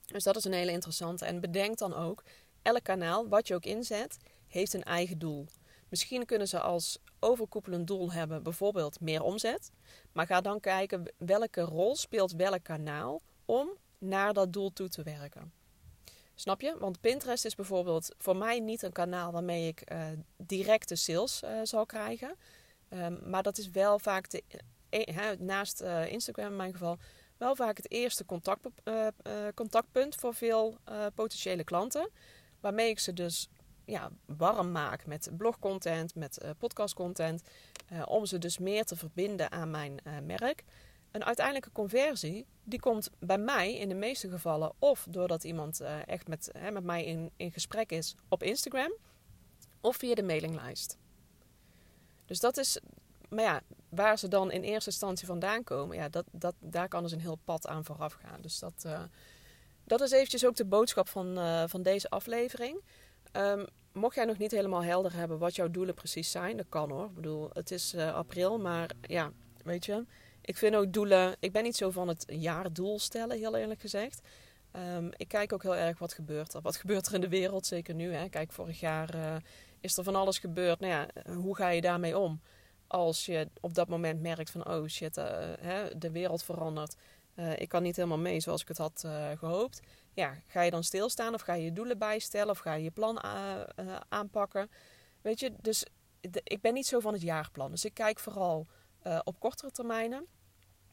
Dus 0.06 0.24
dat 0.24 0.36
is 0.36 0.44
een 0.44 0.54
hele 0.54 0.72
interessante. 0.72 1.26
En 1.26 1.40
bedenk 1.40 1.78
dan 1.78 1.94
ook, 1.94 2.24
elk 2.62 2.84
kanaal, 2.84 3.28
wat 3.28 3.48
je 3.48 3.56
ook 3.56 3.66
inzet, 3.66 4.18
heeft 4.48 4.74
een 4.74 4.84
eigen 4.84 5.20
doel. 5.20 5.46
Misschien 5.90 6.26
kunnen 6.26 6.48
ze 6.48 6.60
als 6.60 7.00
overkoepelend 7.20 7.88
doel 7.88 8.12
hebben 8.12 8.44
bijvoorbeeld 8.44 9.00
meer 9.00 9.22
omzet. 9.22 9.72
Maar 10.12 10.26
ga 10.26 10.42
dan 10.42 10.60
kijken 10.60 11.14
welke 11.18 11.62
rol 11.62 11.96
speelt 11.96 12.32
welk 12.32 12.64
kanaal 12.64 13.22
om 13.46 13.70
naar 13.98 14.34
dat 14.34 14.54
doel 14.54 14.74
toe 14.74 14.90
te 14.90 15.04
werken. 15.04 15.59
Snap 16.40 16.62
je? 16.62 16.76
Want 16.78 17.02
Pinterest 17.02 17.46
is 17.46 17.56
bijvoorbeeld 17.56 18.16
voor 18.18 18.36
mij 18.36 18.60
niet 18.60 18.82
een 18.82 18.92
kanaal 18.92 19.32
waarmee 19.32 19.68
ik 19.68 19.92
uh, 19.92 20.06
directe 20.38 20.96
sales 20.96 21.42
uh, 21.44 21.50
zal 21.64 21.86
krijgen. 21.86 22.36
Um, 22.90 23.20
maar 23.30 23.44
dat 23.44 23.58
is 23.58 23.70
wel 23.70 24.00
vaak 24.00 24.30
de, 24.30 24.44
uh, 24.90 25.30
naast 25.40 25.82
Instagram 26.08 26.50
in 26.50 26.56
mijn 26.56 26.72
geval 26.72 26.98
wel 27.38 27.56
vaak 27.56 27.78
het 27.78 27.92
eerste 27.92 28.26
contact, 28.26 28.68
contactpunt 29.56 30.16
voor 30.16 30.34
veel 30.34 30.78
potentiële 31.16 31.64
klanten. 31.64 32.10
Waarmee 32.60 32.90
ik 32.90 33.00
ze 33.00 33.14
dus 33.14 33.50
ja, 33.86 34.12
warm 34.26 34.72
maak 34.72 35.06
met 35.06 35.30
blogcontent, 35.38 36.16
met 36.16 36.42
podcastcontent. 36.58 37.42
Om 38.06 38.26
ze 38.26 38.38
dus 38.38 38.58
meer 38.58 38.86
te 38.86 38.96
verbinden 38.96 39.52
aan 39.52 39.72
mijn 39.72 40.00
merk. 40.24 40.64
Een 41.12 41.26
uiteindelijke 41.26 41.72
conversie, 41.72 42.46
die 42.64 42.80
komt 42.80 43.10
bij 43.20 43.38
mij 43.38 43.76
in 43.78 43.90
de 43.90 43.96
meeste 43.96 44.30
gevallen 44.30 44.72
of 44.80 45.08
doordat 45.10 45.44
iemand 45.44 45.82
echt 46.06 46.28
met, 46.28 46.52
met 46.72 46.84
mij 46.84 47.06
in, 47.06 47.32
in 47.36 47.52
gesprek 47.52 47.92
is 47.92 48.16
op 48.28 48.44
Instagram. 48.44 48.94
Of 49.82 49.96
via 49.96 50.16
de 50.16 50.24
mailinglijst. 50.24 50.98
Dus 52.26 52.40
dat 52.40 52.58
is, 52.58 52.80
maar 53.30 53.44
ja, 53.44 53.62
waar 53.90 54.18
ze 54.18 54.28
dan 54.28 54.52
in 54.52 54.62
eerste 54.62 54.90
instantie 54.90 55.28
vandaan 55.28 55.64
komen, 55.64 55.98
ja, 55.98 56.10
dat, 56.10 56.26
dat, 56.32 56.56
daar 56.60 56.88
kan 56.88 57.04
dus 57.04 57.12
een 57.12 57.20
heel 57.20 57.40
pad 57.44 57.68
aan 57.68 57.86
vooraf 57.86 58.14
gaan. 58.14 58.42
Dus 58.42 58.60
dat, 58.60 58.88
dat 59.84 60.02
is 60.02 60.12
eventjes 60.12 60.46
ook 60.46 60.56
de 60.56 60.66
boodschap 60.66 61.08
van, 61.08 61.38
van 61.70 61.82
deze 61.82 62.10
aflevering. 62.10 62.82
Um, 63.32 63.66
mocht 63.92 64.16
jij 64.16 64.26
nog 64.26 64.38
niet 64.38 64.52
helemaal 64.52 64.84
helder 64.84 65.14
hebben 65.14 65.38
wat 65.38 65.56
jouw 65.56 65.70
doelen 65.70 65.96
precies 65.96 66.32
zijn, 66.32 66.58
dat 66.58 66.70
kan 66.70 66.90
hoor. 66.90 67.06
Ik 67.06 67.16
bedoel, 67.16 67.50
het 67.54 67.72
is 67.72 67.96
april, 67.96 68.60
maar 68.60 68.90
ja, 69.02 69.32
weet 69.64 69.86
je. 69.86 70.06
Ik 70.42 70.58
vind 70.58 70.76
ook 70.76 70.94
doelen. 70.94 71.36
Ik 71.40 71.52
ben 71.52 71.64
niet 71.64 71.76
zo 71.76 71.90
van 71.90 72.08
het 72.08 72.26
jaardoel 72.28 73.00
stellen, 73.00 73.38
heel 73.38 73.56
eerlijk 73.56 73.80
gezegd. 73.80 74.22
Um, 74.96 75.10
ik 75.18 75.28
kijk 75.28 75.54
ook 75.54 75.64
heel 75.64 75.76
erg 75.76 76.00
wat 76.00 76.14
gebeurt 76.14 76.54
er. 76.54 76.62
Wat 76.62 76.76
gebeurt 76.76 77.08
er 77.08 77.14
in 77.14 77.22
de 77.22 77.30
wereld, 77.30 77.66
zeker 77.66 77.94
nu. 77.94 78.14
Hè? 78.14 78.30
Kijk, 78.30 78.52
vorig 78.52 78.80
jaar 78.80 79.16
uh, 79.16 79.36
is 79.80 79.98
er 79.98 80.04
van 80.04 80.16
alles 80.16 80.40
gebeurd. 80.40 80.80
Nou 80.80 80.94
ja, 80.94 81.34
hoe 81.34 81.56
ga 81.56 81.70
je 81.70 81.82
daarmee 81.82 82.18
om? 82.18 82.42
Als 82.88 83.26
je 83.26 83.50
op 83.60 83.74
dat 83.74 83.88
moment 83.88 84.22
merkt 84.22 84.50
van, 84.50 84.70
oh 84.70 84.88
shit, 84.88 85.18
uh, 85.18 85.26
hè, 85.60 85.98
de 85.98 86.12
wereld 86.12 86.44
verandert. 86.44 86.96
ik 87.56 87.70
kan 87.70 87.84
niet 87.84 87.96
helemaal 87.96 88.18
mee 88.18 88.40
zoals 88.40 88.62
ik 88.62 88.68
het 88.68 88.78
had 88.78 89.06
gehoopt 89.38 89.82
ja, 90.20 90.42
ga 90.48 90.62
je 90.62 90.72
dan 90.72 90.84
stilstaan 90.84 91.34
of 91.34 91.42
ga 91.42 91.54
je 91.54 91.64
je 91.64 91.74
doelen 91.74 91.98
bijstellen 91.98 92.50
of 92.50 92.60
ga 92.60 92.74
je 92.74 92.84
je 92.84 92.92
plan 92.92 93.24
aanpakken? 94.10 94.70
Weet 95.22 95.40
je, 95.40 95.54
dus 95.62 95.86
ik 96.44 96.62
ben 96.62 96.74
niet 96.74 96.88
zo 96.88 97.00
van 97.00 97.14
het 97.14 97.22
jaarplan. 97.22 97.72
Dus 97.72 97.86
ik 97.86 97.94
kijk 97.94 98.20
vooral 98.20 98.68
uh, 99.10 99.20
op 99.24 99.40
kortere 99.40 99.72
termijnen 99.72 100.26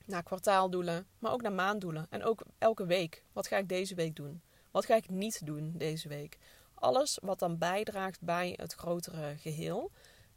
naar 0.04 0.23
kwartaaldoelen, 0.23 1.06
maar 1.18 1.32
ook 1.32 1.42
naar 1.42 1.52
maanddoelen. 1.52 2.06
En 2.11 2.23
ook 2.25 2.42
elke 2.58 2.87
week. 2.87 3.25
Wat 3.32 3.46
ga 3.46 3.56
ik 3.56 3.68
deze 3.68 3.94
week 3.94 4.16
doen? 4.16 4.42
Wat 4.70 4.85
ga 4.85 4.94
ik 4.94 5.08
niet 5.08 5.46
doen 5.46 5.73
deze 5.76 6.08
week? 6.08 6.38
Alles 6.75 7.18
wat 7.23 7.38
dan 7.38 7.58
bijdraagt 7.58 8.20
bij 8.20 8.54
het 8.56 8.73
grotere 8.73 9.37
geheel. 9.37 9.90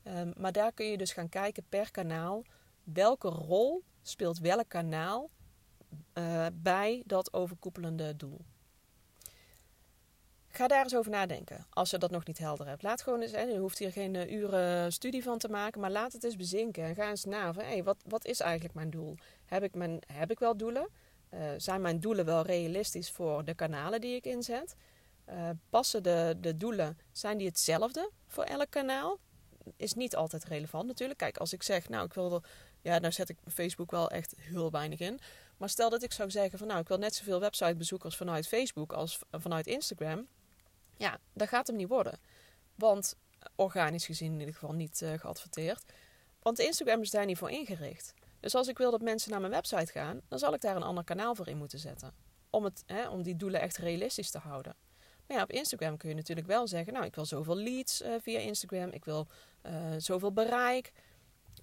Um, 0.03 0.33
maar 0.37 0.51
daar 0.51 0.71
kun 0.71 0.85
je 0.85 0.97
dus 0.97 1.13
gaan 1.13 1.29
kijken 1.29 1.63
per 1.69 1.91
kanaal. 1.91 2.43
Welke 2.83 3.27
rol 3.27 3.83
speelt 4.01 4.39
welk 4.39 4.69
kanaal 4.69 5.29
uh, 6.13 6.45
bij 6.53 7.03
dat 7.05 7.33
overkoepelende 7.33 8.15
doel? 8.15 8.41
Ga 10.51 10.67
daar 10.67 10.83
eens 10.83 10.95
over 10.95 11.11
nadenken 11.11 11.65
als 11.69 11.89
je 11.89 11.97
dat 11.97 12.11
nog 12.11 12.25
niet 12.25 12.37
helder 12.37 12.67
hebt. 12.67 12.83
Laat 12.83 13.01
gewoon 13.01 13.21
eens, 13.21 13.31
hè, 13.31 13.41
je 13.41 13.57
hoeft 13.57 13.77
hier 13.77 13.91
geen 13.91 14.13
uh, 14.13 14.31
uren 14.31 14.93
studie 14.93 15.23
van 15.23 15.37
te 15.37 15.49
maken, 15.49 15.81
maar 15.81 15.91
laat 15.91 16.13
het 16.13 16.23
eens 16.23 16.35
bezinken. 16.35 16.83
En 16.83 16.95
ga 16.95 17.09
eens 17.09 17.25
na 17.25 17.53
van, 17.53 17.63
hey, 17.63 17.83
wat, 17.83 17.97
wat 18.05 18.25
is 18.25 18.39
eigenlijk 18.39 18.73
mijn 18.73 18.89
doel? 18.89 19.15
Heb 19.45 19.63
ik, 19.63 19.75
mijn, 19.75 19.99
heb 20.13 20.31
ik 20.31 20.39
wel 20.39 20.57
doelen? 20.57 20.87
Uh, 21.33 21.39
zijn 21.57 21.81
mijn 21.81 21.99
doelen 21.99 22.25
wel 22.25 22.41
realistisch 22.41 23.11
voor 23.11 23.45
de 23.45 23.53
kanalen 23.53 24.01
die 24.01 24.15
ik 24.15 24.25
inzet? 24.25 24.75
Uh, 25.29 25.49
passen 25.69 26.03
de, 26.03 26.37
de 26.41 26.57
doelen, 26.57 26.97
zijn 27.11 27.37
die 27.37 27.47
hetzelfde 27.47 28.11
voor 28.27 28.43
elk 28.43 28.69
kanaal? 28.69 29.19
is 29.77 29.93
niet 29.93 30.15
altijd 30.15 30.43
relevant 30.43 30.87
natuurlijk. 30.87 31.19
Kijk, 31.19 31.37
als 31.37 31.53
ik 31.53 31.63
zeg, 31.63 31.89
nou, 31.89 32.05
ik 32.05 32.13
wil 32.13 32.33
er, 32.33 32.49
ja, 32.81 32.99
nou 32.99 33.13
zet 33.13 33.29
ik 33.29 33.37
Facebook 33.47 33.91
wel 33.91 34.09
echt 34.09 34.35
heel 34.37 34.71
weinig 34.71 34.99
in. 34.99 35.19
Maar 35.57 35.69
stel 35.69 35.89
dat 35.89 36.03
ik 36.03 36.11
zou 36.11 36.31
zeggen 36.31 36.59
van, 36.59 36.67
nou, 36.67 36.79
ik 36.79 36.87
wil 36.87 36.97
net 36.97 37.15
zoveel 37.15 37.39
websitebezoekers 37.39 38.15
vanuit 38.15 38.47
Facebook 38.47 38.93
als 38.93 39.19
vanuit 39.31 39.67
Instagram. 39.67 40.27
Ja, 40.99 41.19
dat 41.33 41.47
gaat 41.47 41.67
hem 41.67 41.75
niet 41.75 41.87
worden. 41.87 42.19
Want 42.75 43.15
organisch 43.55 44.05
gezien 44.05 44.33
in 44.33 44.39
ieder 44.39 44.53
geval 44.53 44.73
niet 44.73 45.01
uh, 45.01 45.13
geadverteerd. 45.13 45.83
Want 46.41 46.59
Instagram 46.59 47.01
is 47.01 47.11
daar 47.11 47.25
niet 47.25 47.37
voor 47.37 47.51
ingericht. 47.51 48.13
Dus 48.39 48.55
als 48.55 48.67
ik 48.67 48.77
wil 48.77 48.91
dat 48.91 49.01
mensen 49.01 49.31
naar 49.31 49.39
mijn 49.39 49.51
website 49.51 49.91
gaan, 49.91 50.21
dan 50.27 50.39
zal 50.39 50.53
ik 50.53 50.61
daar 50.61 50.75
een 50.75 50.83
ander 50.83 51.03
kanaal 51.03 51.35
voor 51.35 51.47
in 51.47 51.57
moeten 51.57 51.79
zetten. 51.79 52.13
Om, 52.49 52.63
het, 52.63 52.83
hè, 52.85 53.09
om 53.09 53.23
die 53.23 53.35
doelen 53.35 53.61
echt 53.61 53.77
realistisch 53.77 54.31
te 54.31 54.37
houden. 54.37 54.75
Maar 55.27 55.37
ja, 55.37 55.43
op 55.43 55.51
Instagram 55.51 55.97
kun 55.97 56.09
je 56.09 56.15
natuurlijk 56.15 56.47
wel 56.47 56.67
zeggen: 56.67 56.93
Nou, 56.93 57.05
ik 57.05 57.15
wil 57.15 57.25
zoveel 57.25 57.55
leads 57.55 58.01
uh, 58.01 58.13
via 58.21 58.39
Instagram, 58.39 58.89
ik 58.89 59.05
wil 59.05 59.27
uh, 59.65 59.73
zoveel 59.97 60.33
bereik, 60.33 60.91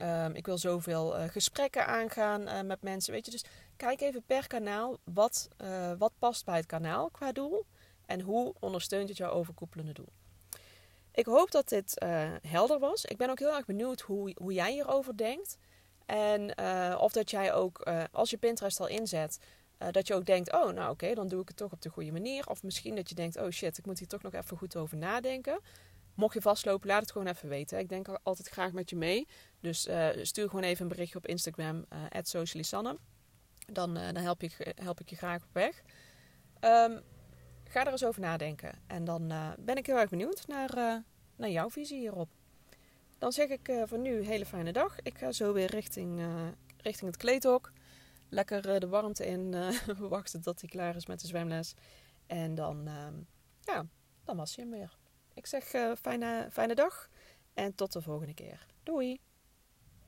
um, 0.02 0.34
ik 0.34 0.46
wil 0.46 0.58
zoveel 0.58 1.28
gesprekken 1.28 1.86
aangaan 1.86 2.66
met 2.66 2.82
mensen. 2.82 3.12
Weet 3.12 3.24
je, 3.24 3.30
dus 3.30 3.44
kijk 3.76 4.00
even 4.00 4.22
per 4.22 4.46
kanaal 4.46 4.98
wat, 5.04 5.48
wat 5.98 6.12
past 6.18 6.44
bij 6.44 6.56
het 6.56 6.66
kanaal 6.66 7.10
qua 7.10 7.32
doel 7.32 7.66
en 8.06 8.20
hoe 8.20 8.54
ondersteunt 8.60 9.08
het 9.08 9.16
jouw 9.16 9.30
overkoepelende 9.30 9.92
doel. 9.92 10.12
Ik 11.12 11.26
hoop 11.26 11.50
dat 11.50 11.68
dit 11.68 12.04
helder 12.48 12.78
was. 12.78 13.04
Ik 13.04 13.16
ben 13.16 13.30
ook 13.30 13.38
heel 13.38 13.54
erg 13.54 13.64
benieuwd 13.64 14.00
hoe, 14.00 14.36
hoe 14.38 14.52
jij 14.52 14.72
hierover 14.72 15.16
denkt. 15.16 15.58
En 16.06 16.58
of 16.98 17.12
dat 17.12 17.30
jij 17.30 17.52
ook, 17.52 17.88
als 18.12 18.30
je 18.30 18.36
Pinterest 18.36 18.80
al 18.80 18.88
inzet, 18.88 19.38
dat 19.90 20.06
je 20.06 20.14
ook 20.14 20.26
denkt, 20.26 20.52
oh, 20.52 20.70
nou 20.70 20.90
oké, 20.90 21.14
dan 21.14 21.28
doe 21.28 21.40
ik 21.40 21.48
het 21.48 21.56
toch 21.56 21.72
op 21.72 21.82
de 21.82 21.88
goede 21.88 22.12
manier. 22.12 22.48
Of 22.48 22.62
misschien 22.62 22.94
dat 22.94 23.08
je 23.08 23.14
denkt, 23.14 23.36
oh 23.36 23.50
shit, 23.50 23.78
ik 23.78 23.86
moet 23.86 23.98
hier 23.98 24.08
toch 24.08 24.22
nog 24.22 24.32
even 24.32 24.56
goed 24.56 24.76
over 24.76 24.96
nadenken. 24.96 25.60
Mocht 26.14 26.34
je 26.34 26.40
vastlopen, 26.40 26.88
laat 26.88 27.00
het 27.00 27.12
gewoon 27.12 27.26
even 27.26 27.48
weten. 27.48 27.78
Ik 27.78 27.88
denk 27.88 28.08
altijd 28.22 28.48
graag 28.48 28.72
met 28.72 28.90
je 28.90 28.96
mee. 28.96 29.26
Dus 29.60 29.88
stuur 30.22 30.48
gewoon 30.48 30.64
even 30.64 30.82
een 30.82 30.88
berichtje 30.88 31.18
op 31.18 31.26
Instagram, 31.26 31.84
@socialisanne. 32.22 32.98
Dan, 33.72 33.94
dan 33.94 34.16
help, 34.16 34.42
ik, 34.42 34.72
help 34.74 35.00
ik 35.00 35.10
je 35.10 35.16
graag 35.16 35.42
op 35.42 35.52
weg. 35.52 35.82
Um, 36.60 37.02
ga 37.68 37.86
er 37.86 37.92
eens 37.92 38.04
over 38.04 38.20
nadenken. 38.20 38.72
En 38.86 39.04
dan 39.04 39.32
ben 39.58 39.76
ik 39.76 39.86
heel 39.86 39.98
erg 39.98 40.10
benieuwd 40.10 40.46
naar, 40.46 41.02
naar 41.36 41.50
jouw 41.50 41.70
visie 41.70 41.98
hierop. 41.98 42.28
Dan 43.18 43.32
zeg 43.32 43.48
ik 43.48 43.82
voor 43.84 43.98
nu 43.98 44.22
hele 44.22 44.46
fijne 44.46 44.72
dag. 44.72 45.00
Ik 45.02 45.18
ga 45.18 45.32
zo 45.32 45.52
weer 45.52 45.70
richting, 45.70 46.20
richting 46.82 47.10
het 47.10 47.20
kleedhok 47.20 47.72
lekker 48.28 48.70
eh, 48.70 48.80
de 48.80 48.88
warmte 48.88 49.26
in. 49.26 49.54
Wachten 49.98 50.42
tot 50.42 50.60
hij 50.60 50.70
klaar 50.70 50.96
is 50.96 51.06
met 51.06 51.20
de 51.20 51.26
zwemles. 51.26 51.74
En 52.26 52.54
dan, 52.54 52.88
uh, 52.88 53.06
ja, 53.60 53.86
dan 54.24 54.36
was 54.36 54.56
hij 54.56 54.64
hem 54.64 54.74
weer. 54.74 54.96
Ik 55.34 55.46
zeg 55.46 55.64
fijne, 56.00 56.48
fijne 56.52 56.74
dag 56.74 57.08
en 57.54 57.74
tot 57.74 57.92
de 57.92 58.02
volgende 58.02 58.34
keer. 58.34 58.66
Doei! 58.82 59.20